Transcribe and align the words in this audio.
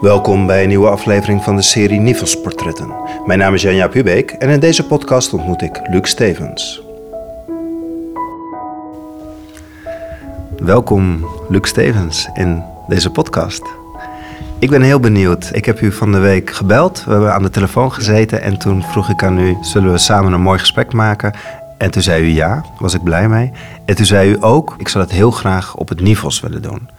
Welkom 0.00 0.46
bij 0.46 0.62
een 0.62 0.68
nieuwe 0.68 0.88
aflevering 0.88 1.42
van 1.42 1.56
de 1.56 1.62
serie 1.62 2.00
Nivels 2.00 2.40
Portretten. 2.40 2.94
Mijn 3.26 3.38
naam 3.38 3.54
is 3.54 3.62
Janja 3.62 3.88
Pubeek 3.88 4.30
en 4.30 4.48
in 4.48 4.60
deze 4.60 4.86
podcast 4.86 5.32
ontmoet 5.32 5.62
ik 5.62 5.80
Luc 5.90 6.08
Stevens. 6.08 6.82
Welkom 10.58 11.26
Luc 11.48 11.68
Stevens 11.68 12.28
in 12.34 12.62
deze 12.88 13.10
podcast. 13.10 13.62
Ik 14.58 14.70
ben 14.70 14.82
heel 14.82 15.00
benieuwd. 15.00 15.50
Ik 15.52 15.64
heb 15.64 15.80
u 15.80 15.92
van 15.92 16.12
de 16.12 16.18
week 16.18 16.50
gebeld. 16.50 17.04
We 17.04 17.10
hebben 17.10 17.34
aan 17.34 17.42
de 17.42 17.50
telefoon 17.50 17.92
gezeten 17.92 18.42
en 18.42 18.58
toen 18.58 18.82
vroeg 18.82 19.08
ik 19.10 19.22
aan 19.22 19.38
u: 19.38 19.56
zullen 19.60 19.92
we 19.92 19.98
samen 19.98 20.32
een 20.32 20.40
mooi 20.40 20.58
gesprek 20.58 20.92
maken? 20.92 21.32
En 21.78 21.90
toen 21.90 22.02
zei 22.02 22.22
u 22.22 22.34
ja, 22.34 22.64
was 22.78 22.94
ik 22.94 23.02
blij 23.02 23.28
mee. 23.28 23.52
En 23.84 23.96
toen 23.96 24.06
zei 24.06 24.30
u 24.30 24.36
ook: 24.40 24.74
ik 24.78 24.88
zou 24.88 25.04
dat 25.04 25.14
heel 25.14 25.30
graag 25.30 25.76
op 25.76 25.88
het 25.88 26.00
Nivels 26.00 26.40
willen 26.40 26.62
doen. 26.62 26.97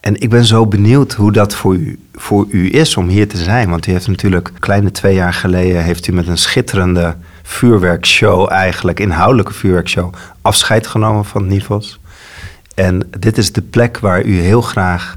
En 0.00 0.20
ik 0.20 0.30
ben 0.30 0.44
zo 0.44 0.66
benieuwd 0.66 1.12
hoe 1.12 1.32
dat 1.32 1.54
voor 1.54 1.74
u, 1.74 1.98
voor 2.14 2.46
u 2.48 2.72
is 2.74 2.96
om 2.96 3.08
hier 3.08 3.28
te 3.28 3.36
zijn. 3.36 3.70
Want 3.70 3.86
u 3.86 3.92
heeft 3.92 4.08
natuurlijk 4.08 4.52
kleine 4.58 4.90
twee 4.90 5.14
jaar 5.14 5.32
geleden... 5.32 5.84
heeft 5.84 6.06
u 6.06 6.12
met 6.12 6.26
een 6.26 6.38
schitterende 6.38 7.16
vuurwerkshow 7.42 8.50
eigenlijk... 8.50 9.00
inhoudelijke 9.00 9.52
vuurwerkshow 9.52 10.14
afscheid 10.42 10.86
genomen 10.86 11.24
van 11.24 11.46
Nivos. 11.46 12.00
En 12.74 13.08
dit 13.18 13.38
is 13.38 13.52
de 13.52 13.62
plek 13.62 13.98
waar 13.98 14.24
u 14.24 14.40
heel 14.40 14.62
graag 14.62 15.16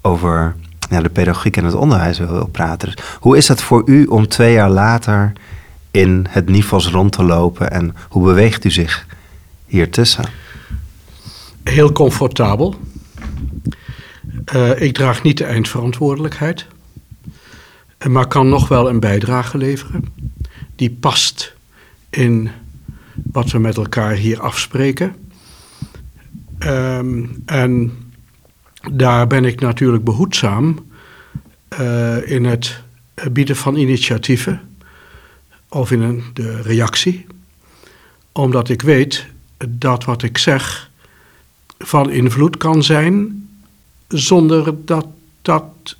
over 0.00 0.54
ja, 0.90 1.00
de 1.00 1.08
pedagogiek 1.08 1.56
en 1.56 1.64
het 1.64 1.74
onderwijs 1.74 2.18
wil 2.18 2.48
praten. 2.52 2.88
Dus 2.94 3.04
hoe 3.20 3.36
is 3.36 3.48
het 3.48 3.62
voor 3.62 3.82
u 3.86 4.04
om 4.04 4.28
twee 4.28 4.52
jaar 4.52 4.70
later 4.70 5.32
in 5.90 6.26
het 6.28 6.48
Nivos 6.48 6.88
rond 6.88 7.12
te 7.12 7.22
lopen... 7.22 7.70
en 7.70 7.94
hoe 8.08 8.24
beweegt 8.24 8.64
u 8.64 8.70
zich 8.70 9.06
hier 9.66 9.90
tussen? 9.90 10.24
Heel 11.64 11.92
comfortabel. 11.92 12.74
Uh, 14.54 14.80
ik 14.80 14.94
draag 14.94 15.22
niet 15.22 15.38
de 15.38 15.44
eindverantwoordelijkheid, 15.44 16.66
eh, 17.98 18.08
maar 18.08 18.26
kan 18.26 18.48
nog 18.48 18.68
wel 18.68 18.88
een 18.88 19.00
bijdrage 19.00 19.58
leveren. 19.58 20.04
Die 20.76 20.90
past 20.90 21.54
in 22.10 22.50
wat 23.14 23.50
we 23.50 23.58
met 23.58 23.76
elkaar 23.76 24.12
hier 24.12 24.40
afspreken. 24.40 25.14
Um, 26.58 27.42
en 27.46 27.92
daar 28.92 29.26
ben 29.26 29.44
ik 29.44 29.60
natuurlijk 29.60 30.04
behoedzaam 30.04 30.86
uh, 31.80 32.30
in 32.30 32.44
het 32.44 32.80
bieden 33.30 33.56
van 33.56 33.76
initiatieven 33.76 34.60
of 35.68 35.90
in 35.90 36.22
de 36.32 36.62
reactie, 36.62 37.26
omdat 38.32 38.68
ik 38.68 38.82
weet 38.82 39.26
dat 39.68 40.04
wat 40.04 40.22
ik 40.22 40.38
zeg 40.38 40.90
van 41.78 42.10
invloed 42.10 42.56
kan 42.56 42.82
zijn 42.82 43.42
zonder 44.12 44.74
dat 44.84 45.06
dat 45.42 45.96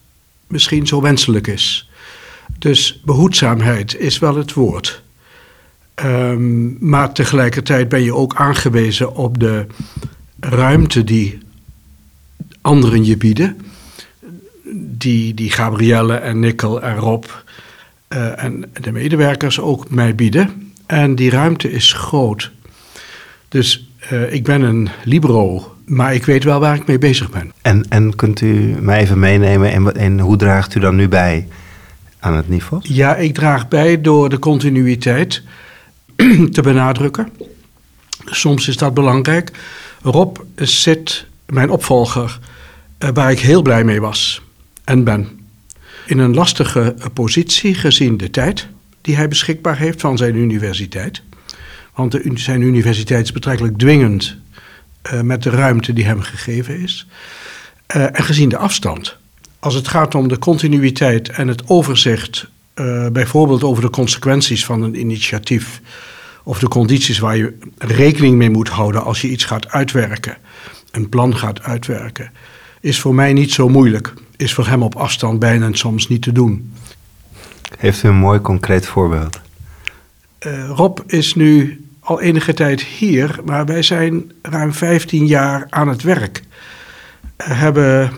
misschien 0.47 0.87
zo 0.87 1.01
wenselijk 1.01 1.47
is. 1.47 1.89
Dus 2.59 3.01
behoedzaamheid 3.05 3.97
is 3.97 4.19
wel 4.19 4.37
het 4.37 4.53
woord. 4.53 5.03
Um, 6.05 6.77
maar 6.81 7.13
tegelijkertijd 7.13 7.89
ben 7.89 8.03
je 8.03 8.15
ook 8.15 8.35
aangewezen 8.35 9.15
op 9.15 9.39
de 9.39 9.67
ruimte 10.41 11.05
die 11.05 11.39
anderen 12.61 13.05
je 13.05 13.17
bieden. 13.17 13.61
Die, 14.75 15.35
die 15.35 15.51
Gabrielle 15.51 16.15
en 16.15 16.39
Nikkel 16.39 16.83
en 16.83 16.97
Rob 16.97 17.25
uh, 18.09 18.45
en 18.45 18.65
de 18.81 18.93
medewerkers 18.93 19.61
ook 19.61 19.91
mij 19.91 20.15
bieden. 20.15 20.73
En 20.87 21.15
die 21.15 21.31
ruimte 21.31 21.71
is 21.71 21.93
groot. 21.93 22.51
Dus 23.49 23.89
uh, 24.13 24.33
ik 24.33 24.45
ben 24.45 24.63
een 24.63 24.89
libero 25.05 25.72
maar 25.85 26.15
ik 26.15 26.25
weet 26.25 26.45
wel 26.45 26.61
waar 26.61 26.75
ik 26.75 26.87
mee 26.87 26.99
bezig 26.99 27.31
ben. 27.31 27.53
En, 27.63 27.89
en 27.89 28.17
kunt 28.17 28.41
u 28.41 28.77
mij 28.81 29.01
even 29.01 29.19
meenemen 29.19 29.73
en, 29.73 29.97
en 29.97 30.21
hoe 30.21 30.37
draagt 30.37 30.75
u 30.75 30.81
dan 30.81 30.97
nu 30.97 31.09
bij 31.09 31.49
aan 32.19 32.37
het 32.37 32.49
niveau? 32.49 32.83
Ja, 32.87 33.17
ik 33.17 33.35
draag 33.35 33.69
bij 33.69 34.01
door 34.01 34.29
de 34.29 34.39
continuïteit 34.39 35.43
te 36.53 36.63
benadrukken. 36.63 37.29
Soms 38.25 38.69
is 38.69 38.77
dat 38.77 38.95
belangrijk. 38.95 39.51
Rob 40.03 40.37
zit, 40.57 41.27
mijn 41.47 41.71
opvolger, 41.71 42.39
eh, 42.99 43.09
waar 43.15 43.31
ik 43.31 43.41
heel 43.41 43.63
blij 43.63 43.85
mee 43.85 44.01
was 44.01 44.43
en 44.85 45.05
ben. 45.05 45.29
In 46.07 46.19
een 46.19 46.35
lastige 46.35 46.95
positie 47.13 47.75
gezien 47.75 48.17
de 48.17 48.31
tijd 48.31 48.69
die 49.01 49.17
hij 49.17 49.29
beschikbaar 49.29 49.79
heeft 49.79 50.01
van 50.01 50.17
zijn 50.17 50.37
universiteit. 50.37 51.23
Want 51.95 52.13
de, 52.13 52.31
zijn 52.35 52.61
universiteit 52.61 53.25
is 53.25 53.33
betrekkelijk 53.33 53.79
dwingend 53.79 54.37
uh, 55.13 55.21
met 55.21 55.43
de 55.43 55.51
ruimte 55.51 55.93
die 55.93 56.05
hem 56.05 56.21
gegeven 56.21 56.81
is. 56.81 57.07
Uh, 57.97 58.03
en 58.03 58.25
gezien 58.25 58.49
de 58.49 58.57
afstand. 58.57 59.17
Als 59.59 59.75
het 59.75 59.89
gaat 59.89 60.15
om 60.15 60.29
de 60.29 60.39
continuïteit 60.39 61.29
en 61.29 61.49
het 61.49 61.69
overzicht, 61.69 62.47
uh, 62.75 63.09
bijvoorbeeld 63.09 63.63
over 63.63 63.83
de 63.83 63.91
consequenties 63.91 64.65
van 64.65 64.83
een 64.83 65.01
initiatief. 65.01 65.81
Of 66.45 66.59
de 66.59 66.69
condities 66.69 67.19
waar 67.19 67.37
je 67.37 67.59
rekening 67.79 68.37
mee 68.37 68.51
moet 68.51 68.69
houden 68.69 69.05
als 69.05 69.21
je 69.21 69.29
iets 69.29 69.45
gaat 69.45 69.69
uitwerken, 69.69 70.37
een 70.91 71.09
plan 71.09 71.37
gaat 71.37 71.63
uitwerken, 71.63 72.33
is 72.81 73.01
voor 73.01 73.15
mij 73.15 73.33
niet 73.33 73.53
zo 73.53 73.69
moeilijk. 73.69 74.15
Is 74.37 74.55
voor 74.55 74.67
hem 74.67 74.83
op 74.83 74.97
afstand 74.97 75.39
bijna 75.39 75.67
en 75.67 75.75
soms 75.75 76.09
niet 76.09 76.23
te 76.23 76.33
doen. 76.33 76.73
Heeft 77.79 78.03
u 78.03 78.09
een 78.09 78.15
mooi 78.15 78.41
concreet 78.41 78.87
voorbeeld? 78.87 79.41
Rob 80.69 80.99
is 81.07 81.35
nu 81.35 81.81
al 82.03 82.21
enige 82.21 82.55
tijd 82.55 82.81
hier, 82.83 83.41
maar 83.45 83.67
wij 83.67 83.83
zijn 83.83 84.33
ruim 84.43 84.73
15 84.73 85.27
jaar 85.27 85.67
aan 85.71 85.89
het 85.89 86.03
werk. 86.03 86.43
Hebben 87.37 88.13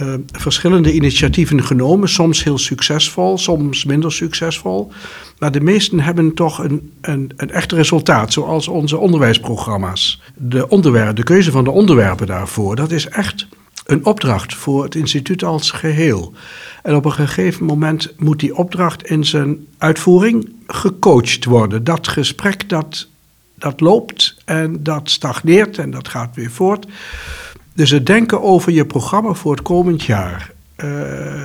uh, 0.00 0.14
verschillende 0.32 0.92
initiatieven 0.92 1.64
genomen, 1.64 2.08
soms 2.08 2.44
heel 2.44 2.58
succesvol, 2.58 3.38
soms 3.38 3.84
minder 3.84 4.12
succesvol. 4.12 4.92
Maar 5.38 5.52
de 5.52 5.60
meesten 5.60 6.00
hebben 6.00 6.34
toch 6.34 6.58
een, 6.58 6.92
een, 7.00 7.32
een 7.36 7.50
echt 7.50 7.72
resultaat, 7.72 8.32
zoals 8.32 8.68
onze 8.68 8.96
onderwijsprogramma's. 8.96 10.22
De, 10.34 10.68
onderwerp, 10.68 11.16
de 11.16 11.22
keuze 11.22 11.50
van 11.50 11.64
de 11.64 11.70
onderwerpen 11.70 12.26
daarvoor, 12.26 12.76
dat 12.76 12.90
is 12.90 13.08
echt 13.08 13.46
een 13.84 14.04
opdracht 14.04 14.54
voor 14.54 14.82
het 14.82 14.94
instituut 14.94 15.44
als 15.44 15.70
geheel. 15.70 16.32
En 16.82 16.94
op 16.94 17.04
een 17.04 17.12
gegeven 17.12 17.64
moment 17.64 18.14
moet 18.16 18.40
die 18.40 18.56
opdracht 18.56 19.06
in 19.06 19.24
zijn 19.24 19.66
uitvoering 19.78 20.52
gecoacht 20.66 21.44
worden. 21.44 21.84
Dat 21.84 22.08
gesprek 22.08 22.68
dat 22.68 23.08
dat 23.60 23.80
loopt 23.80 24.36
en 24.44 24.82
dat 24.82 25.10
stagneert 25.10 25.78
en 25.78 25.90
dat 25.90 26.08
gaat 26.08 26.34
weer 26.34 26.50
voort. 26.50 26.86
Dus 27.74 27.90
het 27.90 28.06
denken 28.06 28.42
over 28.42 28.72
je 28.72 28.86
programma 28.86 29.32
voor 29.32 29.52
het 29.52 29.62
komend 29.62 30.02
jaar. 30.02 30.50
Uh, 30.84 30.86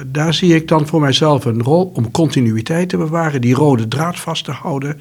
daar 0.07 0.33
zie 0.33 0.55
ik 0.55 0.67
dan 0.67 0.87
voor 0.87 1.01
mijzelf 1.01 1.45
een 1.45 1.61
rol 1.61 1.91
om 1.93 2.11
continuïteit 2.11 2.89
te 2.89 2.97
bewaren, 2.97 3.41
die 3.41 3.55
rode 3.55 3.87
draad 3.87 4.19
vast 4.19 4.45
te 4.45 4.51
houden, 4.51 4.99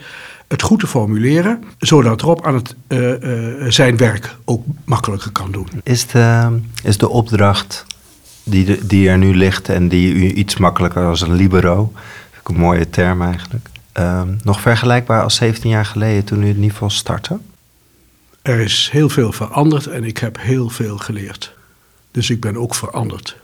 het 0.48 0.62
goed 0.62 0.80
te 0.80 0.86
formuleren, 0.86 1.64
zodat 1.78 2.20
Rob 2.20 2.44
aan 2.44 2.54
het, 2.54 2.74
uh, 2.88 3.20
uh, 3.20 3.70
zijn 3.70 3.96
werk 3.96 4.36
ook 4.44 4.64
makkelijker 4.84 5.30
kan 5.30 5.52
doen. 5.52 5.68
Is 5.82 6.06
de, 6.06 6.58
is 6.82 6.98
de 6.98 7.08
opdracht 7.08 7.86
die, 8.44 8.86
die 8.86 9.08
er 9.08 9.18
nu 9.18 9.36
ligt 9.36 9.68
en 9.68 9.88
die 9.88 10.14
u 10.14 10.32
iets 10.32 10.56
makkelijker 10.56 11.06
als 11.06 11.20
een 11.20 11.34
libero, 11.34 11.92
een 12.44 12.56
mooie 12.56 12.90
term 12.90 13.22
eigenlijk, 13.22 13.68
Um, 13.98 14.38
nog 14.42 14.60
vergelijkbaar 14.60 15.22
als 15.22 15.34
17 15.34 15.70
jaar 15.70 15.86
geleden 15.86 16.24
toen 16.24 16.42
u 16.42 16.48
het 16.48 16.56
niveau 16.56 16.92
startte? 16.92 17.38
Er 18.42 18.60
is 18.60 18.88
heel 18.92 19.08
veel 19.08 19.32
veranderd 19.32 19.86
en 19.86 20.04
ik 20.04 20.18
heb 20.18 20.40
heel 20.40 20.68
veel 20.68 20.98
geleerd. 20.98 21.54
Dus 22.10 22.30
ik 22.30 22.40
ben 22.40 22.56
ook 22.56 22.74
veranderd. 22.74 23.36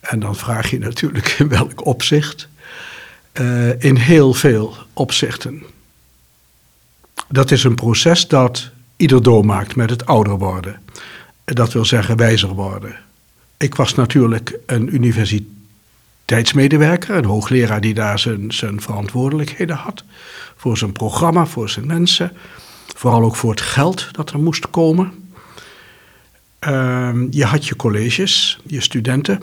En 0.00 0.20
dan 0.20 0.36
vraag 0.36 0.70
je 0.70 0.78
natuurlijk 0.78 1.28
in 1.38 1.48
welk 1.48 1.86
opzicht. 1.86 2.48
Uh, 3.40 3.82
in 3.82 3.96
heel 3.96 4.34
veel 4.34 4.76
opzichten. 4.92 5.62
Dat 7.28 7.50
is 7.50 7.64
een 7.64 7.74
proces 7.74 8.28
dat 8.28 8.70
ieder 8.96 9.22
doormaakt 9.22 9.76
met 9.76 9.90
het 9.90 10.06
ouder 10.06 10.38
worden. 10.38 10.82
Dat 11.44 11.72
wil 11.72 11.84
zeggen 11.84 12.16
wijzer 12.16 12.48
worden. 12.54 12.96
Ik 13.56 13.74
was 13.74 13.94
natuurlijk 13.94 14.58
een 14.66 14.94
universiteit 14.94 15.60
tijdsmedewerker, 16.32 17.16
een 17.16 17.24
hoogleraar 17.24 17.80
die 17.80 17.94
daar 17.94 18.18
zijn, 18.18 18.52
zijn 18.52 18.80
verantwoordelijkheden 18.80 19.76
had. 19.76 20.04
Voor 20.56 20.78
zijn 20.78 20.92
programma, 20.92 21.46
voor 21.46 21.68
zijn 21.70 21.86
mensen. 21.86 22.32
Vooral 22.96 23.22
ook 23.22 23.36
voor 23.36 23.50
het 23.50 23.60
geld 23.60 24.08
dat 24.12 24.30
er 24.30 24.38
moest 24.38 24.70
komen. 24.70 25.12
Uh, 26.68 27.10
je 27.30 27.44
had 27.44 27.66
je 27.66 27.76
colleges, 27.76 28.60
je 28.66 28.80
studenten, 28.80 29.40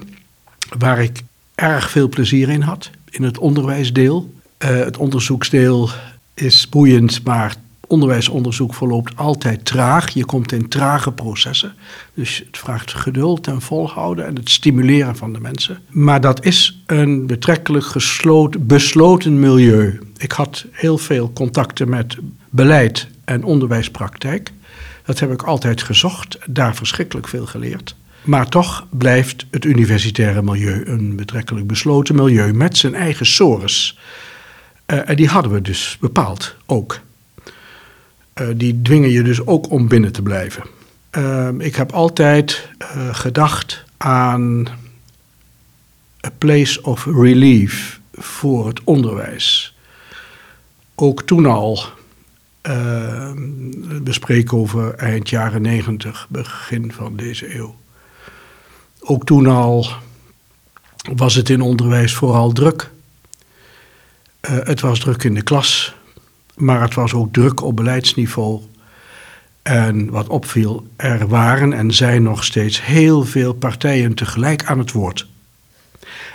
waar 0.77 1.01
ik 1.01 1.21
erg 1.56 1.89
veel 1.89 2.09
plezier 2.09 2.50
in 2.50 2.62
had. 2.62 2.89
In 3.09 3.24
het 3.24 3.38
onderwijsdeel. 3.38 4.33
Uh, 4.59 4.69
het 4.69 4.97
onderzoeksdeel 4.97 5.89
is 6.33 6.69
boeiend, 6.69 7.24
maar 7.24 7.56
onderwijsonderzoek 7.89 8.74
verloopt 8.74 9.15
altijd 9.15 9.65
traag. 9.65 10.09
Je 10.09 10.25
komt 10.25 10.51
in 10.51 10.68
trage 10.68 11.12
processen. 11.12 11.74
Dus 12.13 12.44
het 12.45 12.57
vraagt 12.57 12.94
geduld 12.94 13.47
en 13.47 13.62
volhouden 13.62 14.25
en 14.25 14.36
het 14.36 14.50
stimuleren 14.50 15.15
van 15.15 15.33
de 15.33 15.39
mensen. 15.39 15.80
Maar 15.89 16.21
dat 16.21 16.45
is 16.45 16.81
een 16.86 17.27
betrekkelijk 17.27 17.86
gesloten, 17.86 18.68
besloten 18.68 19.39
milieu. 19.39 20.00
Ik 20.18 20.31
had 20.31 20.65
heel 20.71 20.97
veel 20.97 21.33
contacten 21.33 21.89
met 21.89 22.18
beleid 22.50 23.07
en 23.25 23.44
onderwijspraktijk. 23.44 24.51
Dat 25.06 25.19
heb 25.19 25.31
ik 25.31 25.44
altijd 25.44 25.81
gezocht, 25.83 26.38
daar 26.47 26.75
verschrikkelijk 26.75 27.27
veel 27.27 27.45
geleerd. 27.45 27.95
Maar 28.24 28.50
toch 28.50 28.88
blijft 28.89 29.45
het 29.51 29.65
universitaire 29.65 30.41
milieu 30.41 30.86
een 30.86 31.15
betrekkelijk 31.15 31.68
besloten 31.68 32.15
milieu 32.15 32.53
met 32.53 32.77
zijn 32.77 32.95
eigen 32.95 33.25
sores. 33.25 33.97
Uh, 34.88 35.09
en 35.09 35.15
die 35.15 35.27
hadden 35.27 35.51
we 35.51 35.62
dus 35.62 35.97
bepaald 36.00 36.56
ook. 36.65 37.00
Uh, 38.39 38.47
die 38.56 38.81
dwingen 38.81 39.09
je 39.09 39.24
dus 39.24 39.45
ook 39.45 39.69
om 39.69 39.88
binnen 39.88 40.12
te 40.12 40.21
blijven. 40.21 40.63
Uh, 41.18 41.50
ik 41.57 41.75
heb 41.75 41.91
altijd 41.91 42.69
gedacht 43.12 43.83
aan 43.97 44.68
a 46.25 46.31
place 46.38 46.81
of 46.81 47.06
relief 47.06 48.00
voor 48.13 48.68
het 48.68 48.83
onderwijs. 48.83 49.77
Ook 50.95 51.24
toen 51.24 51.45
al, 51.45 51.83
uh, 52.63 53.31
we 54.03 54.13
spreken 54.13 54.57
over 54.57 54.94
eind 54.94 55.30
jaren 55.30 55.62
negentig, 55.62 56.27
begin 56.30 56.91
van 56.91 57.15
deze 57.15 57.56
eeuw. 57.56 57.75
Ook 59.00 59.25
toen 59.25 59.47
al 59.47 59.88
was 61.15 61.36
het 61.36 61.50
in 61.50 61.62
onderwijs 61.62 62.13
vooral 62.13 62.51
druk. 62.51 62.89
Uh, 64.50 64.57
het 64.63 64.80
was 64.80 65.00
druk 65.00 65.24
in 65.24 65.33
de 65.33 65.41
klas, 65.41 65.95
maar 66.59 66.81
het 66.81 66.94
was 66.94 67.13
ook 67.13 67.33
druk 67.33 67.61
op 67.61 67.75
beleidsniveau. 67.75 68.61
En 69.61 70.09
wat 70.09 70.27
opviel, 70.27 70.88
er 70.95 71.27
waren 71.27 71.73
en 71.73 71.94
zijn 71.94 72.23
nog 72.23 72.44
steeds 72.44 72.85
heel 72.85 73.25
veel 73.25 73.53
partijen 73.53 74.13
tegelijk 74.13 74.65
aan 74.65 74.79
het 74.79 74.91
woord. 74.91 75.27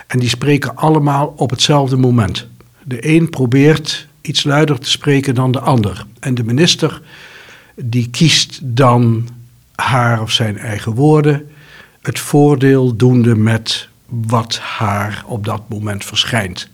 En 0.07 0.19
die 0.19 0.29
spreken 0.29 0.75
allemaal 0.75 1.33
op 1.37 1.49
hetzelfde 1.49 1.97
moment. 1.97 2.47
De 2.83 3.07
een 3.07 3.29
probeert 3.29 4.07
iets 4.21 4.43
luider 4.43 4.79
te 4.79 4.89
spreken 4.89 5.35
dan 5.35 5.51
de 5.51 5.59
ander. 5.59 6.05
En 6.19 6.35
de 6.35 6.43
minister 6.43 7.01
die 7.75 8.09
kiest 8.09 8.59
dan 8.63 9.27
haar 9.75 10.21
of 10.21 10.31
zijn 10.31 10.57
eigen 10.57 10.93
woorden, 10.93 11.49
het 12.01 12.19
voordeel 12.19 12.95
doende 12.95 13.35
met 13.35 13.87
wat 14.05 14.59
haar 14.59 15.23
op 15.27 15.45
dat 15.45 15.69
moment 15.69 16.05
verschijnt. 16.05 16.69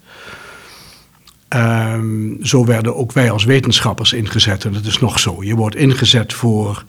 Um, 1.55 2.37
zo 2.41 2.65
werden 2.65 2.95
ook 2.95 3.11
wij 3.11 3.31
als 3.31 3.43
wetenschappers 3.43 4.13
ingezet. 4.13 4.65
En 4.65 4.73
dat 4.73 4.85
is 4.85 4.99
nog 4.99 5.19
zo. 5.19 5.43
Je 5.43 5.55
wordt 5.55 5.75
ingezet 5.75 6.33
voor 6.33 6.83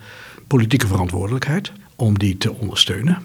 politieke 0.46 0.86
verantwoordelijkheid, 0.86 1.72
om 1.96 2.18
die 2.18 2.36
te 2.36 2.52
ondersteunen. 2.52 3.18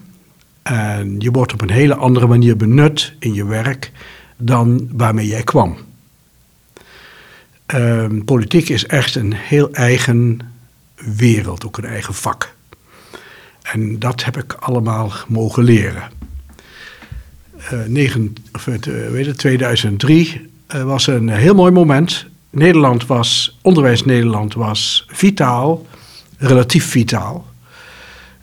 En 0.64 1.20
je 1.20 1.32
wordt 1.32 1.54
op 1.54 1.62
een 1.62 1.70
hele 1.70 1.96
andere 1.96 2.28
manier 2.28 2.58
benut 2.58 3.14
in 3.20 3.34
je 3.34 3.46
werk 3.46 3.92
dan 4.38 4.90
waarmee 4.92 5.28
jij 5.28 5.44
kwam. 5.44 5.78
Um, 7.76 8.26
politiek 8.26 8.70
is 8.70 8.86
echt 8.86 9.16
een 9.16 9.34
heel 9.34 9.72
eigen 9.72 10.40
wereld, 10.96 11.66
ook 11.66 11.78
een 11.78 11.86
eigen 11.86 12.14
vak. 12.14 12.56
En 13.62 14.00
dat 14.00 14.24
heb 14.24 14.38
ik 14.38 14.54
allemaal 14.54 15.12
mogen 15.28 15.64
leren. 15.64 16.12
Uh, 17.90 18.20
of 18.54 18.66
het, 18.66 18.86
uh, 18.86 19.10
weet 19.10 19.26
het, 19.26 19.38
2003 19.38 20.56
uh, 20.76 20.84
was 20.84 21.08
een 21.08 21.30
heel 21.30 21.56
mooi 21.56 21.72
moment. 21.72 22.26
Nederland 22.50 23.06
was, 23.06 23.58
onderwijs 23.62 24.06
Nederland 24.06 24.54
was 24.54 25.06
vitaal, 25.10 25.86
relatief 26.38 26.86
vitaal. 26.86 27.46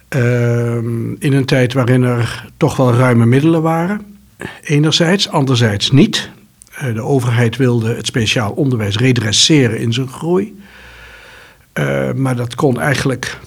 Ehm, 0.09 1.13
in 1.19 1.33
een 1.33 1.45
tijd 1.45 1.73
waarin 1.73 2.03
er 2.03 2.45
toch 2.57 2.77
wel 2.77 2.95
ruime 2.95 3.27
middelen 3.27 3.63
waren. 3.63 4.01
Enerzijds, 4.63 5.29
anderzijds 5.29 5.91
niet. 5.91 6.31
Uh, 6.83 6.95
de 6.95 7.03
overheid 7.03 7.57
wilde 7.57 7.95
het 7.95 8.07
speciaal 8.07 8.51
onderwijs 8.51 8.97
redresseren 8.97 9.79
in 9.79 9.93
zijn 9.93 10.09
groei. 10.09 10.63
Uh, 11.79 12.13
maar 12.13 12.37
dat 12.37 12.55
kon 12.55 12.81
eigenlijk 12.81 13.39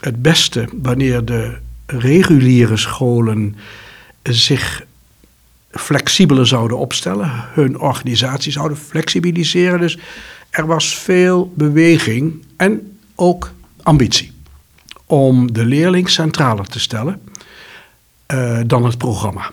het 0.00 0.22
beste 0.22 0.68
wanneer 0.82 1.24
de 1.24 1.56
reguliere 1.86 2.76
scholen 2.76 3.56
zich 4.22 4.84
flexibeler 5.74 6.46
zouden 6.46 6.78
opstellen, 6.78 7.30
hun 7.52 7.80
organisatie 7.80 8.52
zouden 8.52 8.76
flexibiliseren. 8.76 9.80
Dus 9.80 9.98
er 10.50 10.66
was 10.66 10.98
veel 10.98 11.52
beweging 11.56 12.44
en 12.56 12.98
ook 13.14 13.52
ambitie 13.82 14.32
om 15.06 15.52
de 15.52 15.64
leerling 15.64 16.10
centraler 16.10 16.66
te 16.66 16.80
stellen 16.80 17.20
uh, 18.34 18.60
dan 18.66 18.84
het 18.84 18.98
programma. 18.98 19.50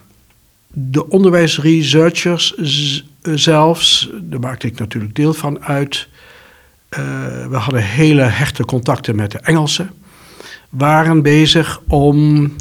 De 0.68 1.10
onderwijsresearchers 1.10 2.54
zelfs, 3.22 4.10
daar 4.22 4.40
maakte 4.40 4.68
ik 4.68 4.80
natuurlijk 4.80 5.16
deel 5.16 5.34
van 5.34 5.64
uit. 5.64 6.08
Uh, 7.00 7.00
we 7.48 7.56
hadden 7.56 7.84
hele 7.84 8.22
hechte 8.22 8.66
contacten 8.66 9.16
met 9.16 9.32
de 9.32 9.40
Engelsen. 9.40 9.92
Waren 10.70 11.22
bezig 11.22 11.82
om, 11.88 12.56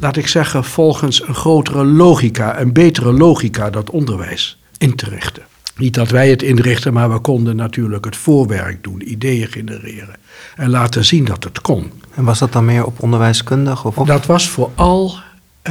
laat 0.00 0.16
ik 0.16 0.26
zeggen, 0.26 0.64
volgens 0.64 1.28
een 1.28 1.34
grotere 1.34 1.84
logica, 1.84 2.60
een 2.60 2.72
betere 2.72 3.12
logica, 3.12 3.70
dat 3.70 3.90
onderwijs 3.90 4.58
in 4.78 4.96
te 4.96 5.08
richten. 5.08 5.42
Niet 5.76 5.94
dat 5.94 6.10
wij 6.10 6.30
het 6.30 6.42
inrichten, 6.42 6.92
maar 6.92 7.12
we 7.12 7.18
konden 7.18 7.56
natuurlijk 7.56 8.04
het 8.04 8.16
voorwerk 8.16 8.84
doen, 8.84 9.10
ideeën 9.10 9.46
genereren 9.46 10.14
en 10.56 10.70
laten 10.70 11.04
zien 11.04 11.24
dat 11.24 11.44
het 11.44 11.60
kon. 11.60 11.92
En 12.14 12.24
was 12.24 12.38
dat 12.38 12.52
dan 12.52 12.64
meer 12.64 12.86
op 12.86 13.02
onderwijskundig? 13.02 13.84
Of 13.84 13.94
Dat 13.94 14.26
was 14.26 14.48
vooral, 14.48 15.14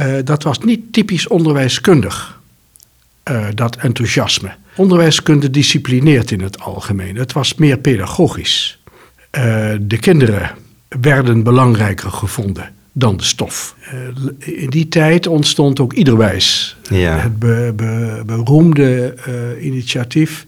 uh, 0.00 0.14
dat 0.24 0.42
was 0.42 0.58
niet 0.58 0.92
typisch 0.92 1.28
onderwijskundig, 1.28 2.40
uh, 3.30 3.46
dat 3.54 3.76
enthousiasme. 3.76 4.50
Onderwijskunde 4.76 5.50
disciplineert 5.50 6.30
in 6.30 6.40
het 6.40 6.60
algemeen. 6.60 7.16
Het 7.16 7.32
was 7.32 7.54
meer 7.54 7.78
pedagogisch. 7.78 8.82
Uh, 9.38 9.42
de 9.80 9.98
kinderen 10.00 10.50
werden 10.88 11.42
belangrijker 11.42 12.10
gevonden 12.10 12.74
dan 12.92 13.16
de 13.16 13.24
stof. 13.24 13.74
Uh, 14.38 14.58
in 14.62 14.70
die 14.70 14.88
tijd 14.88 15.26
ontstond 15.26 15.80
ook 15.80 15.92
Iederwijs. 15.92 16.76
Ja. 16.90 17.16
Het 17.16 17.38
be, 17.38 17.72
be, 17.76 18.22
beroemde 18.26 19.14
uh, 19.28 19.64
initiatief, 19.64 20.46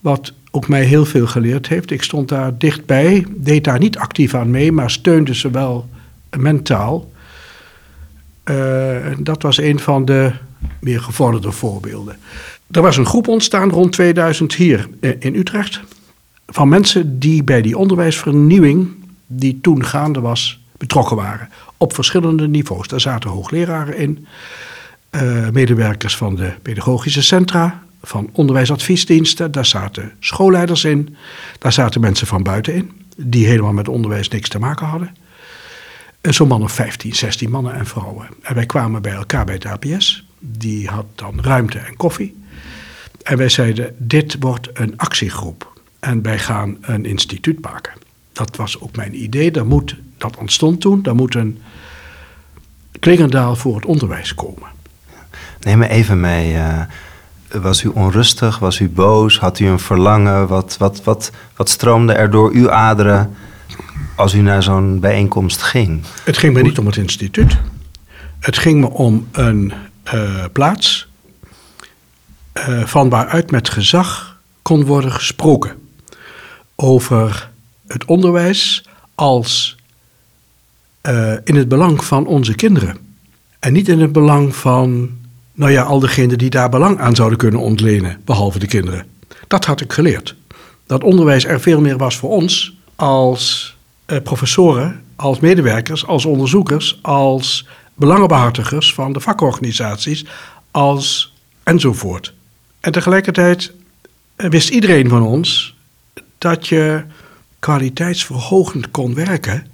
wat 0.00 0.32
ook 0.50 0.68
mij 0.68 0.84
heel 0.84 1.04
veel 1.04 1.26
geleerd 1.26 1.68
heeft. 1.68 1.90
Ik 1.90 2.02
stond 2.02 2.28
daar 2.28 2.58
dichtbij, 2.58 3.26
deed 3.30 3.64
daar 3.64 3.78
niet 3.78 3.98
actief 3.98 4.34
aan 4.34 4.50
mee, 4.50 4.72
maar 4.72 4.90
steunde 4.90 5.34
ze 5.34 5.50
wel 5.50 5.88
mentaal. 6.38 7.10
Uh, 8.50 8.96
dat 9.18 9.42
was 9.42 9.58
een 9.58 9.78
van 9.78 10.04
de 10.04 10.32
meer 10.80 11.00
gevorderde 11.00 11.52
voorbeelden. 11.52 12.16
Er 12.70 12.82
was 12.82 12.96
een 12.96 13.06
groep 13.06 13.28
ontstaan 13.28 13.70
rond 13.70 13.92
2000 13.92 14.54
hier 14.54 14.88
in 15.18 15.34
Utrecht. 15.34 15.80
Van 16.46 16.68
mensen 16.68 17.18
die 17.18 17.44
bij 17.44 17.62
die 17.62 17.78
onderwijsvernieuwing, 17.78 18.88
die 19.26 19.58
toen 19.62 19.84
gaande 19.84 20.20
was, 20.20 20.61
betrokken 20.82 21.16
waren. 21.16 21.48
Op 21.76 21.94
verschillende 21.94 22.48
niveaus. 22.48 22.88
Daar 22.88 23.00
zaten 23.00 23.30
hoogleraren 23.30 23.96
in, 23.96 24.26
uh, 25.10 25.48
medewerkers 25.48 26.16
van 26.16 26.36
de 26.36 26.52
pedagogische 26.62 27.22
centra, 27.22 27.82
van 28.02 28.30
onderwijsadviesdiensten, 28.32 29.52
daar 29.52 29.66
zaten 29.66 30.12
schoolleiders 30.18 30.84
in, 30.84 31.16
daar 31.58 31.72
zaten 31.72 32.00
mensen 32.00 32.26
van 32.26 32.42
buiten 32.42 32.74
in, 32.74 32.90
die 33.16 33.46
helemaal 33.46 33.72
met 33.72 33.88
onderwijs 33.88 34.28
niks 34.28 34.48
te 34.48 34.58
maken 34.58 34.86
hadden. 34.86 35.16
Zo'n 36.20 36.48
man 36.48 36.62
of 36.62 36.72
15, 36.72 37.14
16 37.14 37.50
mannen 37.50 37.74
en 37.74 37.86
vrouwen. 37.86 38.26
En 38.42 38.54
wij 38.54 38.66
kwamen 38.66 39.02
bij 39.02 39.12
elkaar 39.12 39.44
bij 39.44 39.54
het 39.54 39.66
APS. 39.66 40.26
Die 40.38 40.88
had 40.88 41.06
dan 41.14 41.40
ruimte 41.40 41.78
en 41.78 41.96
koffie. 41.96 42.36
En 43.22 43.36
wij 43.36 43.48
zeiden: 43.48 43.94
Dit 43.98 44.36
wordt 44.40 44.68
een 44.74 44.96
actiegroep. 44.96 45.80
En 46.00 46.22
wij 46.22 46.38
gaan 46.38 46.76
een 46.80 47.04
instituut 47.04 47.60
maken. 47.60 47.92
Dat 48.32 48.56
was 48.56 48.80
ook 48.80 48.96
mijn 48.96 49.22
idee. 49.22 49.50
Dat, 49.50 49.66
moet, 49.66 49.96
dat 50.22 50.36
ontstond 50.36 50.80
toen. 50.80 51.02
Daar 51.02 51.14
moet 51.14 51.34
een 51.34 51.62
Klingendaal 53.02 53.56
voor 53.56 53.74
het 53.74 53.84
onderwijs 53.84 54.34
komen. 54.34 54.68
Neem 55.60 55.78
me 55.78 55.88
even 55.88 56.20
mee. 56.20 56.54
Uh, 56.54 56.82
was 57.62 57.82
u 57.82 57.88
onrustig? 57.88 58.58
Was 58.58 58.78
u 58.78 58.88
boos? 58.88 59.38
Had 59.38 59.58
u 59.58 59.66
een 59.66 59.78
verlangen? 59.78 60.46
Wat, 60.46 60.76
wat, 60.78 61.04
wat, 61.04 61.30
wat 61.56 61.68
stroomde 61.68 62.12
er 62.12 62.30
door 62.30 62.50
uw 62.50 62.70
aderen 62.70 63.34
als 64.16 64.34
u 64.34 64.40
naar 64.40 64.62
zo'n 64.62 65.00
bijeenkomst 65.00 65.62
ging? 65.62 66.02
Het 66.24 66.38
ging 66.38 66.54
me 66.54 66.62
niet 66.62 66.78
om 66.78 66.86
het 66.86 66.96
instituut. 66.96 67.56
Het 68.40 68.58
ging 68.58 68.80
me 68.80 68.90
om 68.90 69.28
een 69.32 69.72
uh, 70.14 70.44
plaats 70.52 71.08
uh, 72.54 72.84
van 72.84 73.08
waaruit 73.08 73.50
met 73.50 73.68
gezag 73.68 74.38
kon 74.62 74.84
worden 74.84 75.12
gesproken 75.12 75.72
over 76.76 77.50
het 77.86 78.04
onderwijs 78.04 78.84
als 79.14 79.76
uh, 81.08 81.32
in 81.44 81.54
het 81.54 81.68
belang 81.68 82.04
van 82.04 82.26
onze 82.26 82.54
kinderen. 82.54 82.96
En 83.58 83.72
niet 83.72 83.88
in 83.88 84.00
het 84.00 84.12
belang 84.12 84.56
van, 84.56 85.10
nou 85.54 85.72
ja, 85.72 85.82
al 85.82 86.00
degenen 86.00 86.38
die 86.38 86.50
daar 86.50 86.68
belang 86.68 86.98
aan 86.98 87.14
zouden 87.14 87.38
kunnen 87.38 87.60
ontlenen, 87.60 88.20
behalve 88.24 88.58
de 88.58 88.66
kinderen. 88.66 89.06
Dat 89.46 89.64
had 89.64 89.80
ik 89.80 89.92
geleerd. 89.92 90.36
Dat 90.86 91.04
onderwijs 91.04 91.44
er 91.44 91.60
veel 91.60 91.80
meer 91.80 91.96
was 91.96 92.16
voor 92.16 92.30
ons 92.30 92.76
als 92.96 93.76
uh, 94.06 94.18
professoren, 94.22 95.02
als 95.16 95.40
medewerkers, 95.40 96.06
als 96.06 96.24
onderzoekers, 96.24 96.98
als 97.02 97.66
belangenbehartigers 97.94 98.94
van 98.94 99.12
de 99.12 99.20
vakorganisaties, 99.20 100.24
als 100.70 101.34
enzovoort. 101.62 102.34
En 102.80 102.92
tegelijkertijd 102.92 103.72
wist 104.36 104.68
iedereen 104.68 105.08
van 105.08 105.22
ons 105.22 105.76
dat 106.38 106.68
je 106.68 107.02
kwaliteitsverhogend 107.58 108.90
kon 108.90 109.14
werken 109.14 109.66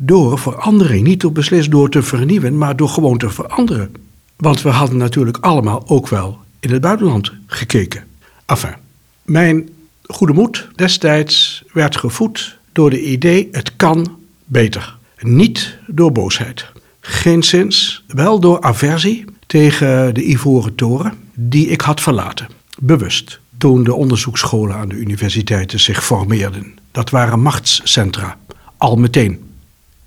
door 0.00 0.38
verandering. 0.38 1.06
Niet 1.06 1.20
door 1.20 1.32
beslist 1.32 1.70
door 1.70 1.90
te 1.90 2.02
vernieuwen, 2.02 2.58
maar 2.58 2.76
door 2.76 2.88
gewoon 2.88 3.18
te 3.18 3.30
veranderen. 3.30 3.94
Want 4.36 4.62
we 4.62 4.68
hadden 4.68 4.96
natuurlijk 4.96 5.36
allemaal 5.40 5.82
ook 5.86 6.08
wel 6.08 6.38
in 6.60 6.70
het 6.70 6.80
buitenland 6.80 7.32
gekeken. 7.46 8.04
Enfin, 8.46 8.74
mijn 9.22 9.68
goede 10.06 10.32
moed 10.32 10.68
destijds 10.74 11.62
werd 11.72 11.96
gevoed 11.96 12.58
door 12.72 12.90
de 12.90 13.02
idee: 13.02 13.48
het 13.52 13.76
kan 13.76 14.18
beter. 14.44 14.96
Niet 15.20 15.78
door 15.86 16.12
boosheid. 16.12 16.66
Geen 17.00 17.42
zins, 17.42 18.04
wel 18.06 18.40
door 18.40 18.60
aversie 18.60 19.24
tegen 19.46 20.14
de 20.14 20.28
Ivoren 20.28 20.74
Toren, 20.74 21.12
die 21.34 21.66
ik 21.66 21.80
had 21.80 22.00
verlaten. 22.00 22.48
Bewust. 22.78 23.40
Toen 23.58 23.84
de 23.84 23.94
onderzoeksscholen 23.94 24.76
aan 24.76 24.88
de 24.88 24.94
universiteiten 24.94 25.80
zich 25.80 26.04
formeerden. 26.04 26.74
Dat 26.90 27.10
waren 27.10 27.40
machtscentra. 27.40 28.38
Al 28.76 28.96
meteen. 28.96 29.47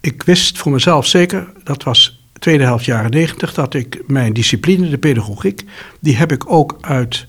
Ik 0.02 0.24
wist 0.24 0.58
voor 0.58 0.72
mezelf 0.72 1.06
zeker, 1.06 1.52
dat 1.64 1.84
was 1.84 2.24
tweede 2.40 2.64
helft 2.64 2.86
jaren 2.86 3.12
negentig, 3.12 3.54
dat 3.54 3.74
ik 3.74 4.04
mijn 4.08 4.34
discipline, 4.34 4.90
de 4.90 4.98
pedagogiek, 4.98 5.64
die 6.00 6.16
heb 6.16 6.32
ik 6.32 6.52
ook 6.52 6.78
uit, 6.82 7.28